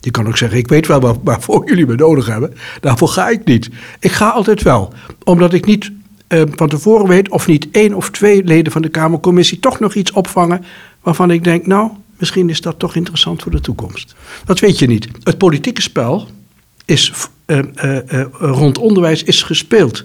Je 0.01 0.11
kan 0.11 0.27
ook 0.27 0.37
zeggen, 0.37 0.59
ik 0.59 0.68
weet 0.68 0.87
wel 0.87 1.01
waar- 1.01 1.22
waarvoor 1.22 1.66
jullie 1.68 1.87
me 1.87 1.94
nodig 1.94 2.27
hebben. 2.27 2.55
Daarvoor 2.81 3.09
ga 3.09 3.29
ik 3.29 3.44
niet. 3.44 3.70
Ik 4.01 4.12
ga 4.12 4.29
altijd 4.29 4.62
wel. 4.62 4.92
Omdat 5.25 5.53
ik 5.53 5.66
niet 5.66 5.90
eh, 6.27 6.42
van 6.55 6.68
tevoren 6.68 7.09
weet 7.09 7.29
of 7.29 7.46
niet 7.46 7.68
één 7.70 7.94
of 7.94 8.11
twee 8.11 8.44
leden 8.44 8.72
van 8.72 8.83
de 8.83 8.88
Kamercommissie 8.88 9.59
toch 9.59 9.81
nog 9.81 9.94
iets 9.94 10.12
opvangen 10.12 10.64
waarvan 11.03 11.31
ik 11.31 11.44
denk, 11.44 11.66
nou, 11.66 11.90
misschien 12.18 12.48
is 12.51 12.61
dat 12.61 12.79
toch 12.79 12.94
interessant 12.94 13.42
voor 13.42 13.53
de 13.53 13.61
toekomst. 13.61 14.14
Dat 14.44 14.61
weet 14.61 14.79
je 14.79 14.87
niet. 14.87 15.09
Het 15.22 15.38
politieke 15.38 15.83
spel 15.83 16.27
is, 16.85 17.12
rond 18.33 18.79
onderwijs 18.79 19.23
is 19.23 19.43
gespeeld. 19.43 20.05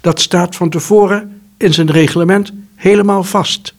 Dat 0.00 0.20
staat 0.20 0.56
van 0.56 0.70
tevoren 0.70 1.40
in 1.56 1.74
zijn 1.74 1.90
reglement 1.90 2.52
helemaal 2.74 3.24
vast. 3.24 3.74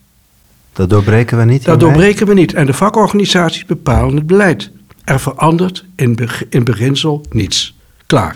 Dat 0.74 0.90
doorbreken 0.90 1.38
we 1.38 1.44
niet 1.44 1.66
Dat 1.66 1.80
doorbreken 1.80 2.28
we 2.28 2.34
niet. 2.34 2.54
En 2.54 2.66
de 2.66 2.74
vakorganisaties 2.74 3.66
bepalen 3.66 4.16
het 4.16 4.28
beleid. 4.28 4.72
Er 5.04 5.20
verandert 5.20 5.86
in, 5.96 6.16
beg- 6.16 6.44
in 6.50 6.64
beginsel 6.64 7.26
niets. 7.30 7.76
Klaar. 8.06 8.36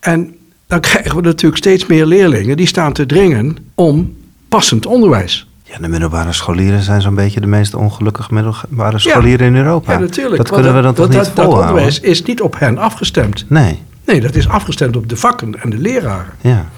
En 0.00 0.34
dan 0.66 0.80
krijgen 0.90 1.16
we 1.16 1.22
natuurlijk 1.22 1.56
steeds 1.56 1.86
meer 1.86 2.06
leerlingen 2.06 2.56
die 2.56 2.66
staan 2.66 2.92
te 2.92 3.06
dringen 3.06 3.56
om 3.74 4.16
passend 4.48 4.86
onderwijs. 4.86 5.46
Ja, 5.72 5.78
de 5.78 5.88
middelbare 5.88 6.32
scholieren 6.32 6.82
zijn 6.82 7.02
zo'n 7.02 7.14
beetje 7.14 7.40
de 7.40 7.46
meest 7.46 7.74
ongelukkige 7.74 8.34
middelbare 8.34 8.98
scholieren 8.98 9.46
in 9.46 9.56
Europa. 9.56 9.92
Ja, 9.92 9.98
natuurlijk. 9.98 10.36
Dat 10.36 10.50
kunnen 10.50 10.74
we 10.74 10.82
dan 10.82 10.94
toch 10.94 11.06
dat, 11.06 11.16
niet 11.16 11.24
dat, 11.24 11.36
dat 11.36 11.44
volhouden? 11.44 11.70
onderwijs 11.70 12.00
is 12.00 12.22
niet 12.22 12.40
op 12.40 12.58
hen 12.58 12.78
afgestemd. 12.78 13.44
Nee, 13.48 13.82
Nee, 14.04 14.20
dat 14.20 14.34
is 14.34 14.48
afgestemd 14.48 14.96
op 14.96 15.08
de 15.08 15.16
vakken 15.16 15.62
en 15.62 15.70
de 15.70 15.78
leraren. 15.78 16.32
ja. 16.40 16.68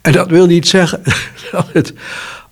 En 0.00 0.12
dat 0.12 0.30
wil 0.30 0.46
niet 0.46 0.68
zeggen 0.68 1.02
dat 1.52 1.66
het 1.72 1.94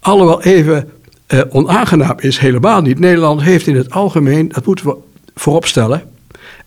allemaal 0.01 0.43
even 0.43 0.89
eh, 1.27 1.41
onaangenaam 1.49 2.17
is. 2.19 2.39
Helemaal 2.39 2.81
niet. 2.81 2.99
Nederland 2.99 3.43
heeft 3.43 3.67
in 3.67 3.77
het 3.77 3.91
algemeen, 3.91 4.49
dat 4.49 4.67
moeten 4.67 4.87
we 4.87 4.97
vooropstellen. 5.35 6.03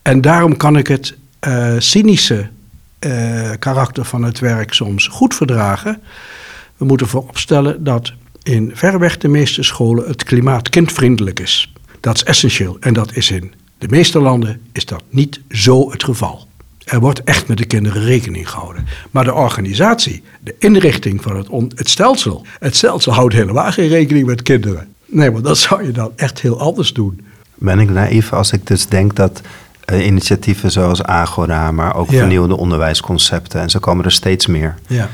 En 0.02 0.22
daarom 0.22 0.58
kan 0.58 0.78
ik 0.78 0.88
het 0.88 1.16
eh, 1.40 1.74
cynische 1.78 2.48
eh, 3.00 3.50
karakter 3.60 4.06
van 4.06 4.24
het 4.24 4.40
werk 4.40 4.74
soms 4.74 5.08
goed 5.08 5.36
verdragen. 5.36 6.02
We 6.78 6.86
moeten 6.86 7.08
vooropstellen 7.08 7.84
dat 7.84 8.13
in 8.48 8.72
verreweg 8.74 9.18
de 9.18 9.28
meeste 9.28 9.64
scholen 9.64 10.08
het 10.08 10.24
klimaat 10.24 10.70
kindvriendelijk 10.70 11.40
is. 11.40 11.74
Dat 12.00 12.16
is 12.16 12.24
essentieel. 12.24 12.78
En 12.80 12.94
dat 12.94 13.16
is 13.16 13.32
in 13.32 13.54
de 13.78 13.88
meeste 13.90 14.20
landen 14.20 14.62
is 14.72 14.86
dat 14.86 15.04
niet 15.10 15.42
zo 15.50 15.92
het 15.92 16.04
geval. 16.04 16.48
Er 16.84 17.00
wordt 17.00 17.24
echt 17.24 17.48
met 17.48 17.58
de 17.58 17.66
kinderen 17.66 18.04
rekening 18.04 18.50
gehouden. 18.50 18.86
Maar 19.12 19.24
de 19.24 19.34
organisatie, 19.34 20.24
de 20.44 20.56
inrichting 20.60 21.22
van 21.22 21.38
het, 21.38 21.48
het 21.76 21.90
stelsel, 21.90 22.46
het 22.60 22.76
stelsel 22.76 23.14
houdt 23.14 23.34
helemaal 23.34 23.72
geen 23.72 23.88
rekening 23.88 24.26
met 24.26 24.42
kinderen. 24.42 24.88
Nee, 25.06 25.32
maar 25.32 25.42
dat 25.42 25.58
zou 25.58 25.84
je 25.86 25.92
dan 25.92 26.12
echt 26.16 26.42
heel 26.42 26.60
anders 26.60 26.94
doen. 26.94 27.22
Ben 27.56 27.80
ik 27.80 27.90
naïef 27.90 28.34
als 28.34 28.52
ik 28.52 28.68
dus 28.68 28.86
denk 28.88 29.16
dat 29.16 29.42
eh, 29.86 30.06
initiatieven 30.06 30.72
zoals 30.72 31.04
Agora, 31.04 31.72
maar 31.72 31.96
ook 31.96 32.10
Ja. 32.12 32.18
vernieuwde 32.20 32.58
onderwijsconcepten, 32.58 33.62
en 33.62 33.70
zo 33.70 33.80
komen 33.80 34.06
er 34.06 34.12
steeds 34.12 34.46
meer. 34.48 34.76
Ja. 34.88 35.10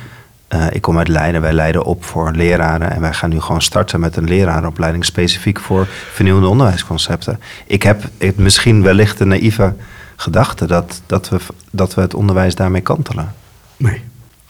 Eh, 0.53 0.65
ik 0.71 0.81
kom 0.81 0.97
uit 0.97 1.07
Leiden, 1.07 1.41
wij 1.41 1.53
leiden 1.53 1.83
op 1.83 2.03
voor 2.03 2.31
leraren 2.31 2.91
en 2.91 3.01
wij 3.01 3.13
gaan 3.13 3.29
nu 3.29 3.39
gewoon 3.39 3.61
starten 3.61 3.99
met 3.99 4.15
een 4.15 4.23
lerarenopleiding 4.23 5.05
specifiek 5.05 5.59
voor 5.59 5.87
vernieuwde 5.87 6.47
onderwijsconcepten. 6.47 7.39
Ik 7.65 7.83
heb 7.83 8.03
het 8.17 8.37
misschien 8.37 8.81
wellicht 8.81 9.19
een 9.19 9.27
naïeve 9.27 9.73
gedachte 10.15 10.65
dat, 10.65 11.01
dat, 11.05 11.29
we, 11.29 11.37
dat 11.71 11.93
we 11.93 12.01
het 12.01 12.13
onderwijs 12.13 12.55
daarmee 12.55 12.81
kantelen. 12.81 13.33
Nee. 13.77 14.01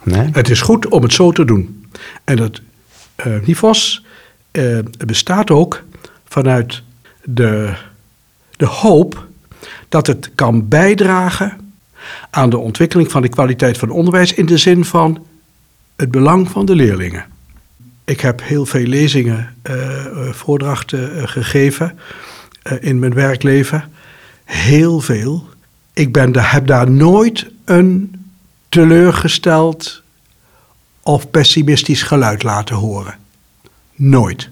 Nee? 0.03 0.29
Het 0.31 0.49
is 0.49 0.61
goed 0.61 0.87
om 0.87 1.03
het 1.03 1.13
zo 1.13 1.31
te 1.31 1.45
doen. 1.45 1.87
En 2.23 2.35
dat 2.35 2.61
eh 3.15 3.33
NIFOS 3.45 4.05
eh, 4.51 4.79
bestaat 5.05 5.51
ook 5.51 5.83
vanuit 6.27 6.81
de, 7.23 7.73
de 8.51 8.65
hoop 8.65 9.27
dat 9.89 10.07
het 10.07 10.31
kan 10.35 10.67
bijdragen 10.67 11.73
aan 12.29 12.49
de 12.49 12.57
ontwikkeling 12.57 13.11
van 13.11 13.21
de 13.21 13.29
kwaliteit 13.29 13.77
van 13.77 13.89
onderwijs 13.89 14.33
in 14.33 14.45
de 14.45 14.57
zin 14.57 14.85
van 14.85 15.25
het 15.95 16.11
belang 16.11 16.49
van 16.49 16.65
de 16.65 16.75
leerlingen. 16.75 17.25
Ik 18.05 18.19
heb 18.19 18.41
heel 18.43 18.65
veel 18.65 18.85
lezingen, 18.85 19.55
eh, 19.61 20.05
voordrachten 20.31 21.17
eh, 21.17 21.27
gegeven 21.27 21.99
in 22.79 22.99
mijn 22.99 23.13
werkleven. 23.13 23.91
Heel 24.43 24.99
veel. 24.99 25.47
Ik 25.93 26.13
ben 26.13 26.31
daar, 26.31 26.51
heb 26.51 26.67
daar 26.67 26.91
nooit 26.91 27.47
een 27.65 28.15
teleurgesteld 28.69 30.01
of 31.01 31.29
pessimistisch 31.31 32.03
geluid 32.03 32.43
laten 32.43 32.75
horen. 32.75 33.15
Nooit. 33.95 34.49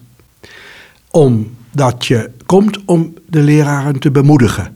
Omdat 1.12 2.06
je 2.06 2.30
komt 2.46 2.86
om 2.86 3.14
de 3.26 3.40
leraren 3.40 4.00
te 4.00 4.12
bemoedigen. 4.12 4.76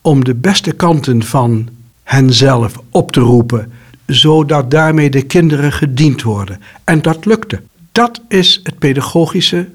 Om 0.00 0.24
de 0.24 0.34
beste 0.34 0.72
kanten 0.72 1.22
van 1.22 1.68
henzelf 2.02 2.80
op 2.90 3.12
te 3.12 3.20
roepen, 3.20 3.72
zodat 4.06 4.70
daarmee 4.70 5.10
de 5.10 5.22
kinderen 5.22 5.72
gediend 5.72 6.22
worden. 6.22 6.60
En 6.84 7.02
dat 7.02 7.24
lukte. 7.24 7.62
Dat 7.92 8.20
is 8.28 8.60
het 8.62 8.78
pedagogische, 8.78 9.68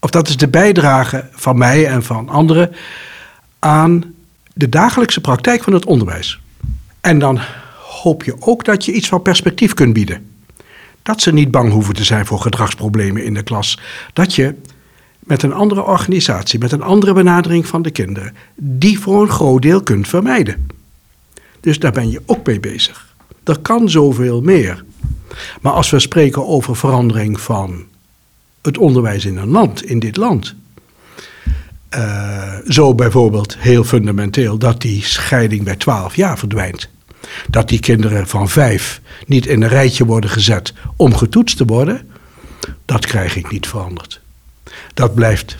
of 0.00 0.10
dat 0.10 0.28
is 0.28 0.36
de 0.36 0.48
bijdrage 0.48 1.28
van 1.30 1.58
mij 1.58 1.86
en 1.86 2.02
van 2.02 2.28
anderen 2.28 2.72
aan 3.58 4.14
de 4.54 4.68
dagelijkse 4.68 5.20
praktijk 5.20 5.62
van 5.62 5.72
het 5.72 5.86
onderwijs. 5.86 6.40
En 7.00 7.18
dan 7.18 7.40
hoop 8.02 8.24
je 8.24 8.36
ook 8.38 8.64
dat 8.64 8.84
je 8.84 8.92
iets 8.92 9.08
van 9.08 9.22
perspectief 9.22 9.74
kunt 9.74 9.92
bieden. 9.92 10.30
Dat 11.02 11.20
ze 11.20 11.32
niet 11.32 11.50
bang 11.50 11.72
hoeven 11.72 11.94
te 11.94 12.04
zijn 12.04 12.26
voor 12.26 12.40
gedragsproblemen 12.40 13.24
in 13.24 13.34
de 13.34 13.42
klas. 13.42 13.78
Dat 14.12 14.34
je 14.34 14.54
met 15.18 15.42
een 15.42 15.52
andere 15.52 15.82
organisatie, 15.82 16.58
met 16.58 16.72
een 16.72 16.82
andere 16.82 17.12
benadering 17.12 17.66
van 17.66 17.82
de 17.82 17.90
kinderen, 17.90 18.36
die 18.54 18.98
voor 18.98 19.22
een 19.22 19.30
groot 19.30 19.62
deel 19.62 19.82
kunt 19.82 20.08
vermijden. 20.08 20.66
Dus 21.60 21.78
daar 21.78 21.92
ben 21.92 22.10
je 22.10 22.22
ook 22.26 22.46
mee 22.46 22.60
bezig. 22.60 23.14
Er 23.46 23.58
kan 23.58 23.90
zoveel 23.90 24.40
meer. 24.40 24.84
Maar 25.60 25.72
als 25.72 25.90
we 25.90 25.98
spreken 26.00 26.46
over 26.46 26.76
verandering 26.76 27.40
van 27.40 27.84
het 28.62 28.78
onderwijs 28.78 29.24
in 29.24 29.36
een 29.36 29.48
land, 29.48 29.84
in 29.84 29.98
dit 29.98 30.16
land. 30.16 30.54
eh, 31.88 32.54
zo 32.68 32.94
bijvoorbeeld 32.94 33.56
heel 33.58 33.84
fundamenteel 33.84 34.58
dat 34.58 34.80
die 34.80 35.04
scheiding 35.04 35.62
bij 35.64 35.76
12 35.76 36.16
jaar 36.16 36.38
verdwijnt. 36.38 36.88
Dat 37.50 37.68
die 37.68 37.80
kinderen 37.80 38.26
van 38.26 38.48
vijf 38.48 39.00
niet 39.26 39.46
in 39.46 39.62
een 39.62 39.68
rijtje 39.68 40.04
worden 40.04 40.30
gezet 40.30 40.72
om 40.96 41.14
getoetst 41.14 41.56
te 41.56 41.64
worden. 41.64 42.08
Dat 42.84 43.06
krijg 43.06 43.36
ik 43.36 43.50
niet 43.50 43.66
veranderd. 43.68 44.20
Dat 44.94 45.14
blijft. 45.14 45.56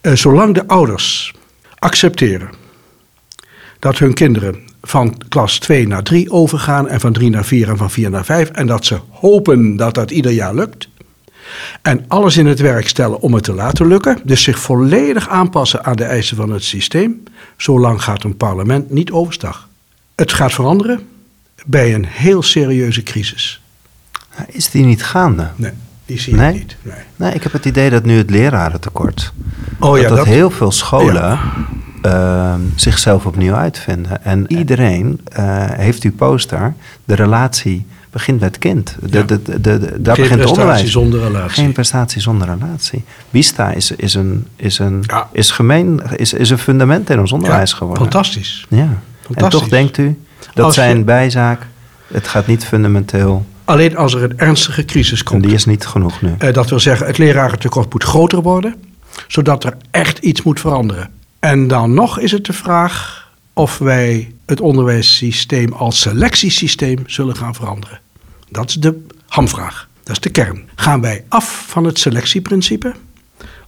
Eh, 0.00 0.12
zolang 0.12 0.54
de 0.54 0.66
ouders 0.66 1.34
accepteren 1.78 2.50
dat 3.78 3.98
hun 3.98 4.14
kinderen 4.14 4.68
van 4.82 5.14
klas 5.28 5.58
2 5.58 5.86
naar 5.86 6.02
3 6.02 6.30
overgaan 6.30 6.88
en 6.88 7.00
van 7.00 7.12
3 7.12 7.30
naar 7.30 7.44
4 7.44 7.68
en 7.68 7.76
van 7.76 7.90
4 7.90 8.10
naar 8.10 8.24
5 8.24 8.48
en 8.50 8.66
dat 8.66 8.84
ze 8.84 8.98
hopen 9.10 9.76
dat 9.76 9.94
dat 9.94 10.10
ieder 10.10 10.32
jaar 10.32 10.54
lukt. 10.54 10.88
En 11.82 12.04
alles 12.08 12.36
in 12.36 12.46
het 12.46 12.60
werk 12.60 12.88
stellen 12.88 13.20
om 13.20 13.34
het 13.34 13.44
te 13.44 13.52
laten 13.54 13.86
lukken, 13.86 14.18
dus 14.24 14.42
zich 14.42 14.58
volledig 14.58 15.28
aanpassen 15.28 15.84
aan 15.84 15.96
de 15.96 16.04
eisen 16.04 16.36
van 16.36 16.50
het 16.50 16.64
systeem, 16.64 17.22
zolang 17.56 18.02
gaat 18.02 18.24
een 18.24 18.36
parlement 18.36 18.90
niet 18.90 19.10
overstag. 19.10 19.68
Het 20.14 20.32
gaat 20.32 20.52
veranderen 20.52 21.00
bij 21.66 21.94
een 21.94 22.06
heel 22.06 22.42
serieuze 22.42 23.02
crisis. 23.02 23.60
Is 24.48 24.70
die 24.70 24.84
niet 24.84 25.04
gaande? 25.04 25.48
Nee, 25.56 25.72
die 26.06 26.20
zie 26.20 26.34
je 26.34 26.40
Nee? 26.40 26.52
niet. 26.52 26.76
Nee. 26.82 26.94
Nee, 27.16 27.34
ik 27.34 27.42
heb 27.42 27.52
het 27.52 27.64
idee 27.64 27.90
dat 27.90 28.04
nu 28.04 28.16
het 28.16 28.30
lerarentekort. 28.30 29.32
Oh 29.80 29.98
ja, 29.98 30.08
dat, 30.08 30.16
dat- 30.16 30.26
heel 30.26 30.50
veel 30.50 30.72
scholen 30.72 31.38
ehm, 32.02 32.60
zichzelf 32.76 33.26
opnieuw 33.26 33.54
uitvinden. 33.54 34.24
En 34.24 34.44
iedereen 34.52 35.20
eh, 35.32 35.44
heeft 35.70 36.02
uw 36.02 36.12
poster. 36.12 36.74
De 37.04 37.14
relatie 37.14 37.86
begint 38.10 38.40
met 38.40 38.48
het 38.48 38.58
kind. 38.58 38.96
De, 39.02 39.18
Ja. 39.18 39.24
de, 39.24 39.42
de, 39.42 39.60
de- 39.60 39.78
daar 40.02 40.14
Geen 40.14 40.28
begint 40.28 40.44
onderwijs. 40.50 40.90
zonder 40.90 41.20
relatie. 41.20 41.62
Geen 41.62 41.72
prestatie 41.72 42.20
zonder 42.20 42.48
relatie. 42.58 43.04
Bista 43.30 43.70
is, 43.72 43.90
is, 43.90 44.14
een, 44.14 44.46
is, 44.56 44.78
een, 44.78 45.02
Ja. 45.06 45.28
is, 45.32 45.50
gemeen, 45.50 46.00
is, 46.16 46.32
is 46.32 46.50
een 46.50 46.58
fundament 46.58 47.10
in 47.10 47.20
ons 47.20 47.32
onderwijs 47.32 47.72
geworden. 47.72 48.02
Fantastisch. 48.02 48.66
Ja. 48.68 48.78
En 48.78 48.98
Fantastisch. 49.22 49.60
toch 49.60 49.68
denkt 49.68 49.98
u, 49.98 50.18
dat 50.54 50.64
Als 50.64 50.74
je- 50.74 50.80
zijn 50.80 51.04
bijzaak. 51.04 51.66
Het 52.12 52.28
gaat 52.28 52.46
niet 52.46 52.64
fundamenteel. 52.64 53.46
Alleen 53.64 53.96
als 53.96 54.14
er 54.14 54.22
een 54.22 54.38
ernstige 54.38 54.84
crisis 54.84 55.18
En 55.18 55.24
komt. 55.24 55.42
die 55.42 55.52
is 55.52 55.64
niet 55.64 55.86
genoeg 55.86 56.22
nu. 56.22 56.34
Eh, 56.38 56.52
dat 56.52 56.68
wil 56.70 56.80
zeggen, 56.80 57.06
het 57.06 57.18
lerarentekort 57.18 57.92
moet 57.92 58.04
groter 58.04 58.42
worden, 58.42 58.74
zodat 59.26 59.64
er 59.64 59.76
echt 59.90 60.18
iets 60.18 60.42
moet 60.42 60.60
veranderen. 60.60 61.08
En 61.40 61.68
dan 61.68 61.94
nog 61.94 62.18
is 62.18 62.32
het 62.32 62.44
de 62.44 62.52
vraag 62.52 63.28
of 63.52 63.78
wij 63.78 64.32
het 64.46 64.60
onderwijssysteem 64.60 65.72
als 65.72 66.00
selectiesysteem 66.00 66.98
zullen 67.06 67.36
gaan 67.36 67.54
veranderen. 67.54 68.00
Dat 68.48 68.68
is 68.68 68.74
de 68.74 69.04
hamvraag. 69.26 69.88
Dat 70.02 70.12
is 70.12 70.20
de 70.20 70.30
kern. 70.30 70.68
Gaan 70.74 71.00
wij 71.00 71.24
af 71.28 71.64
van 71.68 71.84
het 71.84 71.98
selectieprincipe 71.98 72.94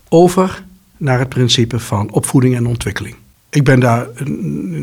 over 0.09 0.63
naar 0.97 1.19
het 1.19 1.29
principe 1.29 1.79
van 1.79 2.11
opvoeding 2.11 2.57
en 2.57 2.67
ontwikkeling? 2.67 3.15
Ik 3.51 3.65
ben 3.65 3.81
daar, 3.81 4.07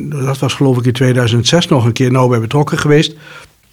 dat 0.09 0.37
was 0.39 0.53
geloof 0.53 0.77
ik 0.77 0.85
in 0.85 0.93
2006 0.93 1.67
nog 1.67 1.85
een 1.85 1.93
keer 1.93 2.11
nauw 2.11 2.27
bij 2.27 2.39
betrokken 2.39 2.77
geweest. 2.77 3.15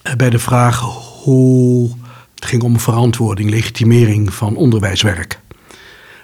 eh, 0.02 0.14
Bij 0.14 0.30
de 0.30 0.38
vraag 0.38 0.80
hoe. 1.22 1.90
Het 2.34 2.44
ging 2.44 2.62
om 2.62 2.80
verantwoording, 2.80 3.50
legitimering 3.50 4.34
van 4.34 4.56
onderwijswerk. 4.56 5.40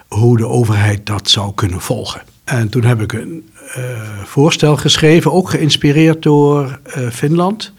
Hoe 0.07 0.37
de 0.37 0.47
overheid 0.47 1.05
dat 1.05 1.29
zou 1.29 1.53
kunnen 1.55 1.81
volgen. 1.81 2.21
En 2.43 2.69
toen 2.69 2.83
heb 2.83 3.01
ik 3.01 3.13
een 3.13 3.49
eh, 3.73 3.83
voorstel 4.23 4.77
geschreven, 4.77 5.31
ook 5.31 5.49
geïnspireerd 5.49 6.21
door 6.23 6.79
eh, 6.83 7.09
Finland. 7.09 7.73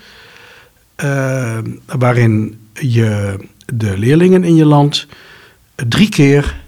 eh, 0.95 1.59
waarin 1.87 2.59
je 2.73 3.37
de 3.75 3.99
leerlingen 3.99 4.45
in 4.45 4.55
je 4.55 4.65
land 4.67 5.07
drie 5.75 6.09
keer 6.09 6.63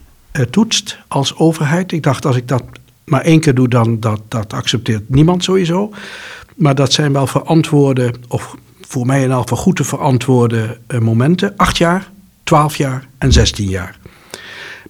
toetst 0.51 0.99
als 1.09 1.37
overheid. 1.37 1.93
Ik 1.93 2.03
dacht, 2.03 2.27
als 2.27 2.37
ik 2.37 2.49
dat 2.49 2.63
maar 3.05 3.21
één 3.21 3.41
keer 3.41 3.55
doe, 3.55 3.69
dan 3.69 4.01
dat, 4.01 4.21
dat 4.29 4.53
accepteert 4.53 5.09
niemand 5.09 5.45
sowieso. 5.45 5.93
Maar 6.57 6.75
dat 6.75 6.93
zijn 6.93 7.13
wel 7.13 7.27
verantwoorde, 7.27 8.15
of 8.29 8.57
voor 8.81 9.07
mij 9.07 9.23
in 9.23 9.31
elk 9.31 9.43
geval 9.43 9.57
goed 9.65 9.77
te 9.77 9.85
verantwoorden 9.85 10.79
eh, 10.87 10.99
momenten. 10.99 11.53
Acht 11.57 11.79
jaar, 11.79 12.11
twaalf 12.45 12.77
jaar 12.77 13.09
en 13.19 13.33
zestien 13.33 13.69
jaar. 13.69 13.99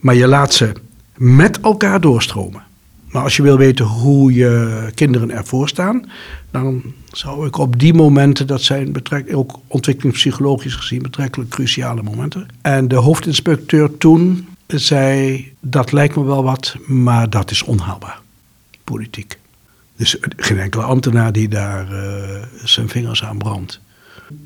Maar 0.01 0.14
je 0.14 0.27
laat 0.27 0.55
ze 0.55 0.73
met 1.16 1.61
elkaar 1.61 2.01
doorstromen. 2.01 2.62
Maar 3.11 3.23
als 3.23 3.37
je 3.37 3.42
wil 3.42 3.59
weten 3.59 3.85
hoe 3.85 4.33
je 4.33 4.90
kinderen 4.95 5.31
ervoor 5.31 5.69
staan, 5.69 6.11
dan 6.51 6.83
zou 7.12 7.47
ik 7.47 7.59
op 7.59 7.79
die 7.79 7.95
momenten, 7.95 8.47
dat 8.47 8.62
zijn 8.62 8.92
betrek, 8.92 9.37
ook 9.37 9.61
ontwikkelingspsychologisch 9.66 10.75
gezien 10.75 11.03
betrekkelijk 11.03 11.51
cruciale 11.51 12.03
momenten. 12.03 12.47
En 12.62 12.88
de 12.88 12.97
hoofdinspecteur 12.97 13.97
toen 13.99 14.47
zei, 14.66 15.45
dat 15.61 15.92
lijkt 15.92 16.16
me 16.16 16.25
wel 16.25 16.45
wat, 16.45 16.77
maar 16.87 17.31
dat 17.31 17.51
is 17.51 17.62
onhaalbaar, 17.62 18.21
politiek. 18.85 19.38
Dus 19.97 20.16
geen 20.37 20.59
enkele 20.59 20.83
ambtenaar 20.83 21.33
die 21.33 21.49
daar 21.49 21.92
eh, 21.92 22.42
zijn 22.64 22.88
vingers 22.88 23.25
aan 23.25 23.38
brandt. 23.38 23.81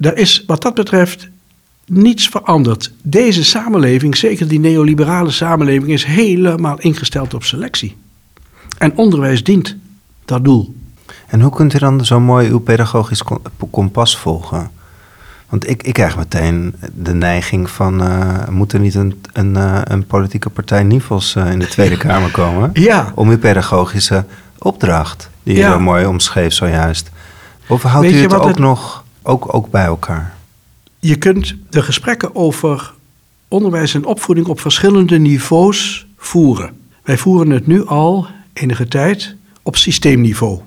Er 0.01 0.17
is 0.17 0.45
wat 0.47 0.63
dat 0.63 0.75
betreft 0.75 1.29
niets 1.87 2.29
veranderd. 2.29 2.93
Deze 3.03 3.45
samenleving, 3.45 4.17
zeker 4.17 4.49
die 4.49 4.61
neoliberale 4.61 5.31
samenleving, 5.31 5.93
is 5.93 6.05
helemaal 6.05 6.81
ingesteld 6.81 7.35
op 7.35 7.45
selectie. 7.45 7.97
En 8.81 8.97
onderwijs 8.97 9.45
dient 9.45 9.77
dat 10.25 10.45
doel. 10.45 10.75
En 11.27 11.41
hoe 11.41 11.53
kunt 11.53 11.75
u 11.75 11.79
dan 11.79 12.05
zo 12.05 12.21
mooi 12.21 12.49
uw 12.49 12.59
pedagogisch 12.61 13.23
kom- 13.23 13.43
kompas 13.71 14.19
volgen? 14.19 14.71
Want 15.49 15.69
ik, 15.69 15.83
ik 15.83 15.93
krijg 15.93 16.17
meteen 16.17 16.75
de 16.95 17.15
neiging 17.15 17.71
van... 17.71 18.03
eh, 18.03 18.49
moet 18.49 18.73
er 18.73 18.81
niet 18.81 18.95
een, 18.95 19.21
een, 19.33 19.57
eh, 19.57 19.81
een 19.85 20.07
politieke 20.07 20.51
partij 20.51 20.83
Nivels 20.83 21.35
eh, 21.35 21.51
in 21.53 21.59
de 21.59 21.67
Tweede 21.67 21.97
Kamer 22.07 22.31
komen... 22.31 22.71
Ja. 22.73 23.13
om 23.15 23.29
uw 23.29 23.39
pedagogische 23.39 24.25
opdracht, 24.59 25.31
die 25.43 25.55
je 25.55 25.61
Ja. 25.61 25.73
zo 25.73 25.81
mooi 25.81 26.07
omschreef 26.07 26.53
zojuist... 26.53 27.11
Of 27.69 27.83
houdt 27.83 28.07
Weet 28.07 28.15
u 28.15 28.17
je 28.17 28.23
het 28.23 28.35
ook 28.35 28.45
het- 28.49 28.59
nog 28.59 29.05
ook, 29.23 29.55
ook 29.55 29.71
bij 29.71 29.85
elkaar? 29.85 30.35
Je 30.99 31.17
kunt 31.17 31.55
de 31.71 31.83
gesprekken 31.83 32.35
over 32.35 32.93
onderwijs 33.49 33.95
en 33.95 34.05
opvoeding 34.05 34.47
op 34.47 34.61
verschillende 34.61 35.19
niveaus 35.19 36.07
voeren. 36.17 36.71
Wij 37.03 37.19
voeren 37.19 37.51
het 37.51 37.67
nu 37.67 37.87
al 37.87 38.27
enige 38.61 38.89
tijd 38.89 39.35
op 39.63 39.77
systeemniveau. 39.77 40.61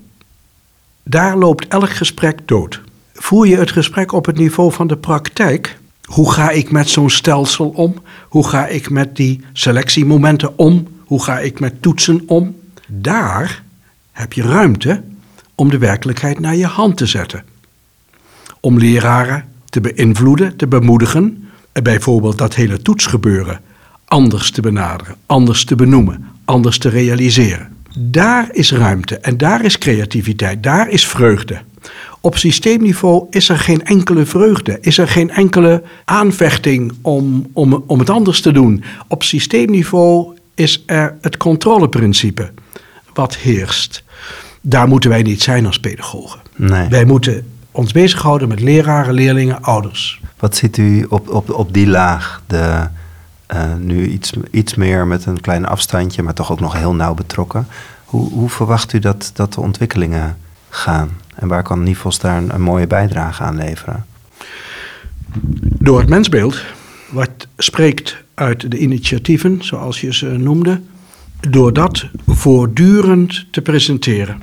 Daar 1.03 1.37
loopt 1.37 1.67
elk 1.67 1.89
gesprek 1.89 2.47
dood. 2.47 2.81
Voer 3.13 3.47
je 3.47 3.57
het 3.57 3.71
gesprek 3.71 4.11
op 4.11 4.25
het 4.25 4.37
niveau 4.37 4.71
van 4.71 4.87
de 4.87 4.97
praktijk? 4.97 5.77
Hoe 6.03 6.31
ga 6.31 6.49
ik 6.49 6.71
met 6.71 6.89
zo'n 6.89 7.09
stelsel 7.09 7.69
om? 7.69 8.01
Hoe 8.27 8.47
ga 8.47 8.67
ik 8.67 8.89
met 8.89 9.15
die 9.15 9.41
selectiemomenten 9.53 10.57
om? 10.57 10.87
Hoe 11.05 11.23
ga 11.23 11.39
ik 11.39 11.59
met 11.59 11.81
toetsen 11.81 12.23
om? 12.25 12.55
Daar 12.87 13.63
heb 14.11 14.33
je 14.33 14.41
ruimte 14.41 15.03
om 15.55 15.69
de 15.69 15.77
werkelijkheid 15.77 16.39
naar 16.39 16.55
je 16.55 16.65
hand 16.65 16.97
te 16.97 17.05
zetten 17.05 17.43
om 18.59 18.77
leraren 18.77 19.45
te 19.69 19.81
beïnvloeden, 19.81 20.55
te 20.55 20.67
bemoedigen. 20.67 21.49
En 21.71 21.83
bijvoorbeeld 21.83 22.37
dat 22.37 22.55
hele 22.55 22.81
toetsgebeuren 22.81 23.59
anders 24.05 24.51
te 24.51 24.61
benaderen, 24.61 25.15
anders 25.25 25.65
te 25.65 25.75
benoemen, 25.75 26.27
anders 26.45 26.77
te 26.77 26.89
realiseren. 26.89 27.72
Daar 27.97 28.47
is 28.51 28.71
ruimte 28.71 29.17
en 29.17 29.37
daar 29.37 29.65
is 29.65 29.77
creativiteit, 29.77 30.63
daar 30.63 30.89
is 30.89 31.07
vreugde. 31.07 31.61
Op 32.21 32.37
systeemniveau 32.37 33.27
is 33.29 33.49
er 33.49 33.57
geen 33.57 33.85
enkele 33.85 34.25
vreugde, 34.25 34.77
is 34.81 34.97
er 34.97 35.07
geen 35.07 35.29
enkele 35.29 35.83
aanvechting 36.05 36.93
om, 37.01 37.49
om, 37.53 37.83
om 37.87 37.99
het 37.99 38.09
anders 38.09 38.41
te 38.41 38.51
doen. 38.51 38.83
Op 39.07 39.23
systeemniveau 39.23 40.37
is 40.55 40.83
er 40.85 41.17
het 41.21 41.37
controleprincipe 41.37 42.51
wat 43.13 43.35
heerst. 43.35 44.03
Daar 44.61 44.87
moeten 44.87 45.09
wij 45.09 45.21
niet 45.21 45.41
zijn 45.41 45.65
als 45.65 45.79
pedagogen. 45.79 46.39
Nee. 46.55 46.89
Wij 46.89 47.05
moeten 47.05 47.45
ons 47.71 47.91
bezighouden 47.91 48.47
met 48.47 48.59
leraren, 48.59 49.13
leerlingen, 49.13 49.61
ouders. 49.61 50.21
Wat 50.39 50.55
ziet 50.55 50.77
u 50.77 51.05
op, 51.09 51.29
op, 51.29 51.49
op 51.49 51.73
die 51.73 51.87
laag? 51.87 52.41
De, 52.47 52.87
eh, 53.45 53.73
nu 53.79 54.07
iets, 54.07 54.33
iets 54.51 54.75
meer 54.75 55.07
met 55.07 55.25
een 55.25 55.41
klein 55.41 55.65
afstandje, 55.65 56.23
maar 56.23 56.33
toch 56.33 56.51
ook 56.51 56.59
nog 56.59 56.73
heel 56.73 56.95
nauw 56.95 57.13
betrokken. 57.13 57.67
Hoe, 58.05 58.29
hoe 58.29 58.49
verwacht 58.49 58.93
u 58.93 58.99
dat, 58.99 59.31
dat 59.33 59.53
de 59.53 59.61
ontwikkelingen 59.61 60.37
gaan? 60.69 61.09
En 61.35 61.47
waar 61.47 61.63
kan 61.63 61.83
Nivos 61.83 62.19
daar 62.19 62.37
een, 62.37 62.53
een 62.53 62.61
mooie 62.61 62.87
bijdrage 62.87 63.43
aan 63.43 63.55
leveren? 63.55 64.05
Door 65.61 65.99
het 65.99 66.09
mensbeeld, 66.09 66.63
wat 67.09 67.47
spreekt 67.57 68.23
uit 68.33 68.71
de 68.71 68.77
initiatieven, 68.77 69.63
zoals 69.63 70.01
je 70.01 70.13
ze 70.13 70.25
noemde, 70.25 70.81
door 71.49 71.73
dat 71.73 72.05
voortdurend 72.27 73.45
te 73.51 73.61
presenteren. 73.61 74.41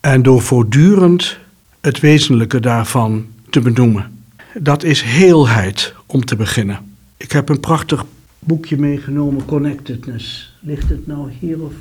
En 0.00 0.22
door 0.22 0.42
voortdurend 0.42 1.38
het 1.80 2.00
wezenlijke 2.00 2.60
daarvan 2.60 3.26
te 3.50 3.60
benoemen. 3.60 4.22
Dat 4.54 4.82
is 4.82 5.02
heelheid 5.02 5.94
om 6.06 6.24
te 6.24 6.36
beginnen. 6.36 6.78
Ik 7.16 7.32
heb 7.32 7.48
een 7.48 7.60
prachtig 7.60 8.04
boekje 8.50 8.78
meegenomen, 8.78 9.44
Connectedness. 9.44 10.54
Ligt 10.60 10.88
het 10.88 11.06
nou 11.06 11.30
hier 11.38 11.62
of? 11.62 11.72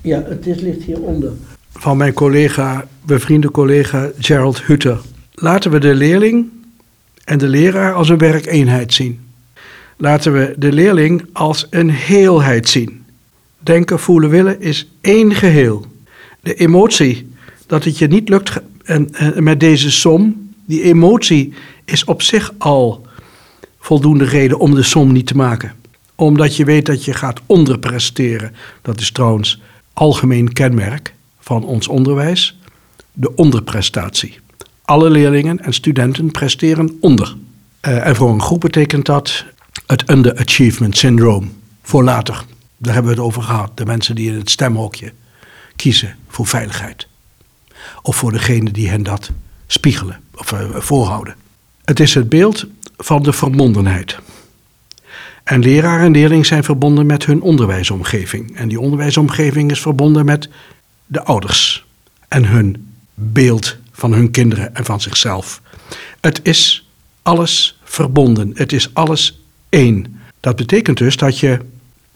Ja, 0.00 0.22
het 0.22 0.46
is, 0.46 0.60
ligt 0.60 0.82
hieronder. 0.82 1.32
Van 1.72 1.96
mijn 1.96 2.12
collega, 2.12 2.88
bevriende 3.06 3.50
collega 3.50 4.10
Gerald 4.18 4.62
Hutter. 4.62 5.00
Laten 5.34 5.70
we 5.70 5.78
de 5.78 5.94
leerling 5.94 6.48
en 7.24 7.38
de 7.38 7.48
leraar 7.48 7.94
als 7.94 8.08
een 8.08 8.18
werkeenheid 8.18 8.92
zien. 8.92 9.20
Laten 9.96 10.32
we 10.32 10.54
de 10.58 10.72
leerling 10.72 11.26
als 11.32 11.66
een 11.70 11.90
heelheid 11.90 12.68
zien. 12.68 13.04
Denken, 13.58 13.98
voelen, 13.98 14.30
willen 14.30 14.60
is 14.60 14.88
één 15.00 15.34
geheel. 15.34 15.86
De 16.40 16.54
emotie 16.54 17.30
dat 17.66 17.84
het 17.84 17.98
je 17.98 18.06
niet 18.06 18.28
lukt 18.28 18.60
en 18.84 19.10
met 19.36 19.60
deze 19.60 19.90
som, 19.90 20.50
die 20.64 20.82
emotie 20.82 21.52
is 21.84 22.04
op 22.04 22.22
zich 22.22 22.52
al 22.58 23.10
voldoende 23.82 24.24
reden 24.24 24.58
om 24.58 24.74
de 24.74 24.82
som 24.82 25.12
niet 25.12 25.26
te 25.26 25.36
maken. 25.36 25.72
Omdat 26.14 26.56
je 26.56 26.64
weet 26.64 26.86
dat 26.86 27.04
je 27.04 27.12
gaat 27.12 27.40
onderpresteren. 27.46 28.54
Dat 28.82 29.00
is 29.00 29.12
trouwens 29.12 29.60
algemeen 29.92 30.52
kenmerk 30.52 31.14
van 31.40 31.64
ons 31.64 31.88
onderwijs. 31.88 32.58
De 33.12 33.34
onderprestatie. 33.34 34.38
Alle 34.84 35.10
leerlingen 35.10 35.60
en 35.60 35.72
studenten 35.72 36.30
presteren 36.30 36.96
onder. 37.00 37.36
Eh, 37.80 38.06
en 38.06 38.16
voor 38.16 38.30
een 38.30 38.42
groep 38.42 38.60
betekent 38.60 39.06
dat 39.06 39.44
het 39.86 40.10
underachievement 40.10 40.96
syndrome. 40.96 41.46
Voor 41.82 42.04
later. 42.04 42.44
Daar 42.76 42.94
hebben 42.94 43.12
we 43.12 43.18
het 43.18 43.26
over 43.26 43.42
gehad. 43.42 43.76
De 43.76 43.84
mensen 43.84 44.14
die 44.14 44.30
in 44.30 44.38
het 44.38 44.50
stemhokje 44.50 45.12
kiezen 45.76 46.16
voor 46.28 46.46
veiligheid. 46.46 47.08
Of 48.02 48.16
voor 48.16 48.32
degene 48.32 48.70
die 48.70 48.88
hen 48.88 49.02
dat 49.02 49.30
spiegelen 49.66 50.20
of 50.34 50.52
eh, 50.52 50.60
voorhouden. 50.70 51.34
Het 51.92 52.00
is 52.00 52.14
het 52.14 52.28
beeld 52.28 52.66
van 52.96 53.22
de 53.22 53.32
verbondenheid. 53.32 54.18
En 55.44 55.60
leraar 55.60 56.00
en 56.00 56.12
leerling 56.12 56.46
zijn 56.46 56.64
verbonden 56.64 57.06
met 57.06 57.26
hun 57.26 57.40
onderwijsomgeving. 57.40 58.56
En 58.56 58.68
die 58.68 58.80
onderwijsomgeving 58.80 59.70
is 59.70 59.80
verbonden 59.80 60.24
met 60.24 60.48
de 61.06 61.22
ouders 61.22 61.86
en 62.28 62.44
hun 62.44 62.94
beeld 63.14 63.76
van 63.92 64.12
hun 64.12 64.30
kinderen 64.30 64.74
en 64.74 64.84
van 64.84 65.00
zichzelf. 65.00 65.60
Het 66.20 66.40
is 66.42 66.88
alles 67.22 67.80
verbonden. 67.84 68.50
Het 68.54 68.72
is 68.72 68.94
alles 68.94 69.40
één. 69.68 70.20
Dat 70.40 70.56
betekent 70.56 70.98
dus 70.98 71.16
dat 71.16 71.38
je 71.38 71.58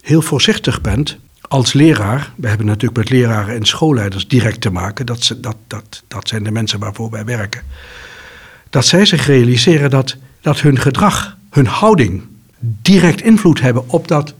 heel 0.00 0.22
voorzichtig 0.22 0.80
bent 0.80 1.16
als 1.40 1.72
leraar. 1.72 2.32
We 2.36 2.48
hebben 2.48 2.66
natuurlijk 2.66 2.96
met 2.96 3.10
leraren 3.10 3.54
en 3.54 3.64
schoolleiders 3.64 4.28
direct 4.28 4.60
te 4.60 4.70
maken. 4.70 5.06
Dat, 5.06 5.36
dat, 5.36 5.56
dat, 5.66 6.02
dat 6.08 6.28
zijn 6.28 6.44
de 6.44 6.50
mensen 6.50 6.78
waarvoor 6.78 7.10
wij 7.10 7.24
werken. 7.24 7.62
Dat 8.70 8.86
zij 8.86 9.04
zich 9.04 9.26
realiseren 9.26 9.90
dat, 9.90 10.16
dat 10.40 10.60
hun 10.60 10.78
gedrag, 10.78 11.36
hun 11.50 11.66
houding 11.66 12.22
direct 12.58 13.22
invloed 13.22 13.60
hebben 13.60 13.84
op, 13.86 14.08
dat, 14.08 14.34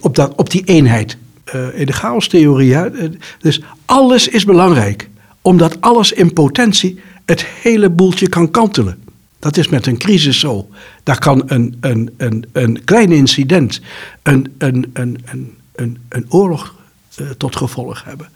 op, 0.00 0.14
dat, 0.14 0.34
op 0.34 0.50
die 0.50 0.64
eenheid. 0.64 1.16
Eh, 1.44 1.80
in 1.80 1.86
de 1.86 1.92
chaostheorie, 1.92 2.74
eh, 2.74 3.10
dus 3.38 3.60
alles 3.84 4.28
is 4.28 4.44
belangrijk. 4.44 5.08
Omdat 5.42 5.80
alles 5.80 6.12
in 6.12 6.32
potentie 6.32 7.00
het 7.24 7.44
hele 7.44 7.90
boeltje 7.90 8.28
kan 8.28 8.50
kantelen. 8.50 9.02
Dat 9.38 9.56
is 9.56 9.68
met 9.68 9.86
een 9.86 9.98
crisis 9.98 10.40
zo. 10.40 10.68
Daar 11.02 11.18
kan 11.18 11.42
een, 11.46 11.76
een, 11.80 12.14
een, 12.16 12.46
een 12.52 12.84
klein 12.84 13.12
incident 13.12 13.80
een, 14.22 14.54
een, 14.58 14.90
een, 14.92 15.18
een, 15.24 15.56
een, 15.74 15.98
een 16.08 16.26
oorlog 16.28 16.74
eh, 17.14 17.30
tot 17.30 17.56
gevolg 17.56 18.04
hebben. 18.04 18.28